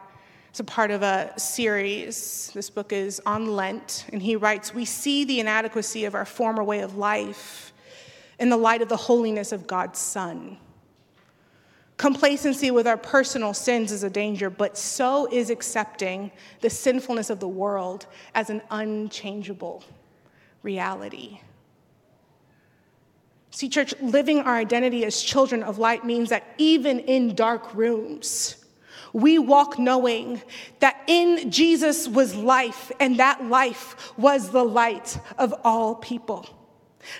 It's 0.50 0.58
a 0.58 0.64
part 0.64 0.90
of 0.90 1.02
a 1.02 1.32
series. 1.38 2.50
This 2.54 2.70
book 2.70 2.92
is 2.92 3.22
on 3.24 3.54
Lent, 3.54 4.06
and 4.12 4.20
he 4.20 4.34
writes 4.34 4.74
We 4.74 4.84
see 4.84 5.24
the 5.24 5.38
inadequacy 5.38 6.06
of 6.06 6.16
our 6.16 6.24
former 6.24 6.64
way 6.64 6.80
of 6.80 6.96
life 6.96 7.72
in 8.40 8.48
the 8.48 8.56
light 8.56 8.82
of 8.82 8.88
the 8.88 8.96
holiness 8.96 9.52
of 9.52 9.68
God's 9.68 10.00
Son. 10.00 10.58
Complacency 11.96 12.70
with 12.70 12.86
our 12.86 12.98
personal 12.98 13.54
sins 13.54 13.90
is 13.90 14.02
a 14.02 14.10
danger, 14.10 14.50
but 14.50 14.76
so 14.76 15.26
is 15.32 15.48
accepting 15.48 16.30
the 16.60 16.68
sinfulness 16.68 17.30
of 17.30 17.40
the 17.40 17.48
world 17.48 18.06
as 18.34 18.50
an 18.50 18.60
unchangeable 18.70 19.82
reality. 20.62 21.40
See, 23.50 23.70
church, 23.70 23.94
living 24.02 24.40
our 24.40 24.56
identity 24.56 25.06
as 25.06 25.22
children 25.22 25.62
of 25.62 25.78
light 25.78 26.04
means 26.04 26.28
that 26.28 26.44
even 26.58 26.98
in 27.00 27.34
dark 27.34 27.74
rooms, 27.74 28.62
we 29.14 29.38
walk 29.38 29.78
knowing 29.78 30.42
that 30.80 31.02
in 31.06 31.50
Jesus 31.50 32.06
was 32.06 32.34
life, 32.34 32.92
and 33.00 33.18
that 33.18 33.42
life 33.46 34.12
was 34.18 34.50
the 34.50 34.62
light 34.62 35.18
of 35.38 35.54
all 35.64 35.94
people. 35.94 36.46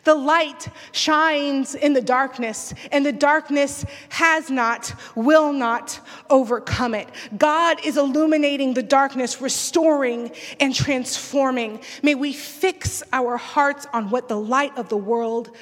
The 0.04 0.14
light 0.14 0.68
shines 0.92 1.74
in 1.74 1.92
the 1.92 2.00
darkness, 2.00 2.74
and 2.92 3.04
the 3.04 3.12
darkness 3.12 3.84
has 4.10 4.50
not, 4.50 4.92
will 5.14 5.52
not 5.52 6.00
overcome 6.30 6.94
it. 6.94 7.08
God 7.36 7.84
is 7.84 7.96
illuminating 7.96 8.74
the 8.74 8.82
darkness, 8.82 9.40
restoring 9.40 10.30
and 10.60 10.74
transforming. 10.74 11.80
May 12.02 12.14
we 12.14 12.32
fix 12.32 13.02
our 13.12 13.36
hearts 13.36 13.86
on 13.92 14.10
what 14.10 14.28
the 14.28 14.38
light 14.38 14.76
of 14.76 14.88
the 14.88 14.96
world 14.96 15.56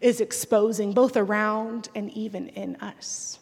is 0.00 0.20
exposing, 0.20 0.92
both 0.92 1.16
around 1.16 1.88
and 1.94 2.10
even 2.12 2.48
in 2.48 2.76
us. 2.76 3.38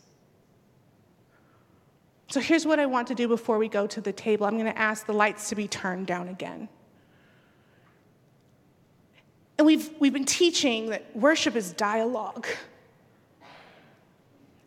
So 2.29 2.41
here's 2.41 2.67
what 2.67 2.81
I 2.81 2.87
want 2.87 3.09
to 3.09 3.15
do 3.15 3.29
before 3.29 3.59
we 3.59 3.69
go 3.69 3.87
to 3.87 4.01
the 4.01 4.13
table 4.13 4.47
I'm 4.47 4.55
going 4.55 4.73
to 4.73 4.79
ask 4.79 5.07
the 5.07 5.13
lights 5.13 5.49
to 5.51 5.55
be 5.55 5.69
turned 5.69 6.07
down 6.07 6.29
again. 6.29 6.69
And 9.59 9.67
we've, 9.67 9.91
we've 10.01 10.13
been 10.13 10.25
teaching 10.25 10.91
that 10.91 11.17
worship 11.17 11.55
is 11.55 11.73
dialogue. 11.73 12.47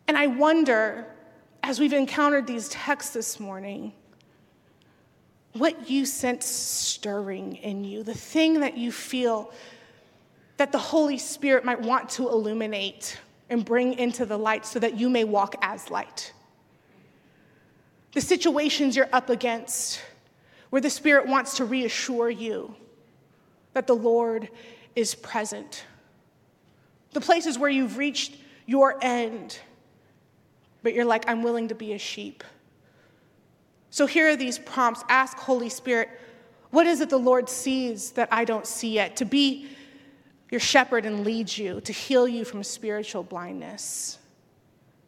And 0.06 0.16
I 0.16 0.26
wonder, 0.26 1.06
as 1.62 1.78
we've 1.78 1.92
encountered 1.92 2.46
these 2.46 2.68
texts 2.70 3.12
this 3.12 3.38
morning, 3.38 3.92
what 5.52 5.90
you 5.90 6.06
sense 6.06 6.46
stirring 6.46 7.56
in 7.56 7.84
you, 7.84 8.02
the 8.02 8.14
thing 8.14 8.60
that 8.60 8.76
you 8.76 8.90
feel 8.92 9.52
that 10.56 10.72
the 10.72 10.78
Holy 10.78 11.18
Spirit 11.18 11.64
might 11.64 11.80
want 11.80 12.08
to 12.10 12.28
illuminate 12.28 13.18
and 13.50 13.64
bring 13.64 13.94
into 13.98 14.24
the 14.24 14.36
light 14.36 14.64
so 14.64 14.78
that 14.78 14.98
you 14.98 15.08
may 15.08 15.24
walk 15.24 15.54
as 15.62 15.90
light. 15.90 16.32
The 18.12 18.20
situations 18.20 18.96
you're 18.96 19.08
up 19.12 19.30
against, 19.30 20.00
where 20.70 20.82
the 20.82 20.90
Spirit 20.90 21.26
wants 21.26 21.56
to 21.58 21.64
reassure 21.64 22.30
you 22.30 22.74
that 23.74 23.86
the 23.86 23.94
Lord 23.94 24.48
is 24.98 25.14
present. 25.14 25.84
The 27.12 27.20
places 27.20 27.58
where 27.58 27.70
you've 27.70 27.96
reached 27.96 28.36
your 28.66 28.98
end, 29.00 29.58
but 30.82 30.92
you're 30.92 31.04
like, 31.04 31.28
I'm 31.28 31.42
willing 31.42 31.68
to 31.68 31.74
be 31.74 31.92
a 31.92 31.98
sheep. 31.98 32.42
So 33.90 34.06
here 34.06 34.28
are 34.28 34.36
these 34.36 34.58
prompts. 34.58 35.04
Ask 35.08 35.38
Holy 35.38 35.68
Spirit, 35.68 36.10
what 36.70 36.86
is 36.86 37.00
it 37.00 37.08
the 37.08 37.18
Lord 37.18 37.48
sees 37.48 38.10
that 38.12 38.28
I 38.32 38.44
don't 38.44 38.66
see 38.66 38.92
yet? 38.92 39.16
To 39.16 39.24
be 39.24 39.68
your 40.50 40.60
shepherd 40.60 41.06
and 41.06 41.24
lead 41.24 41.56
you, 41.56 41.80
to 41.82 41.92
heal 41.92 42.26
you 42.26 42.44
from 42.44 42.62
spiritual 42.64 43.22
blindness. 43.22 44.18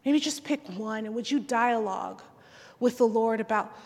Maybe 0.05 0.21
just 0.21 0.45
pick 0.45 0.67
one, 0.79 1.05
and 1.05 1.15
would 1.15 1.31
you 1.31 1.41
dialogue 1.41 2.23
with 2.79 2.97
the 2.97 3.07
Lord 3.07 3.41
about 3.41 3.77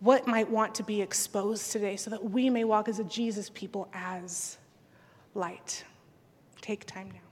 what 0.00 0.26
might 0.26 0.48
want 0.48 0.74
to 0.76 0.82
be 0.82 1.00
exposed 1.00 1.72
today 1.72 1.96
so 1.96 2.10
that 2.10 2.30
we 2.30 2.50
may 2.50 2.64
walk 2.64 2.88
as 2.88 2.98
a 2.98 3.04
Jesus 3.04 3.50
people 3.50 3.88
as 3.92 4.58
light. 5.34 5.84
Take 6.60 6.84
time 6.86 7.10
now. 7.12 7.29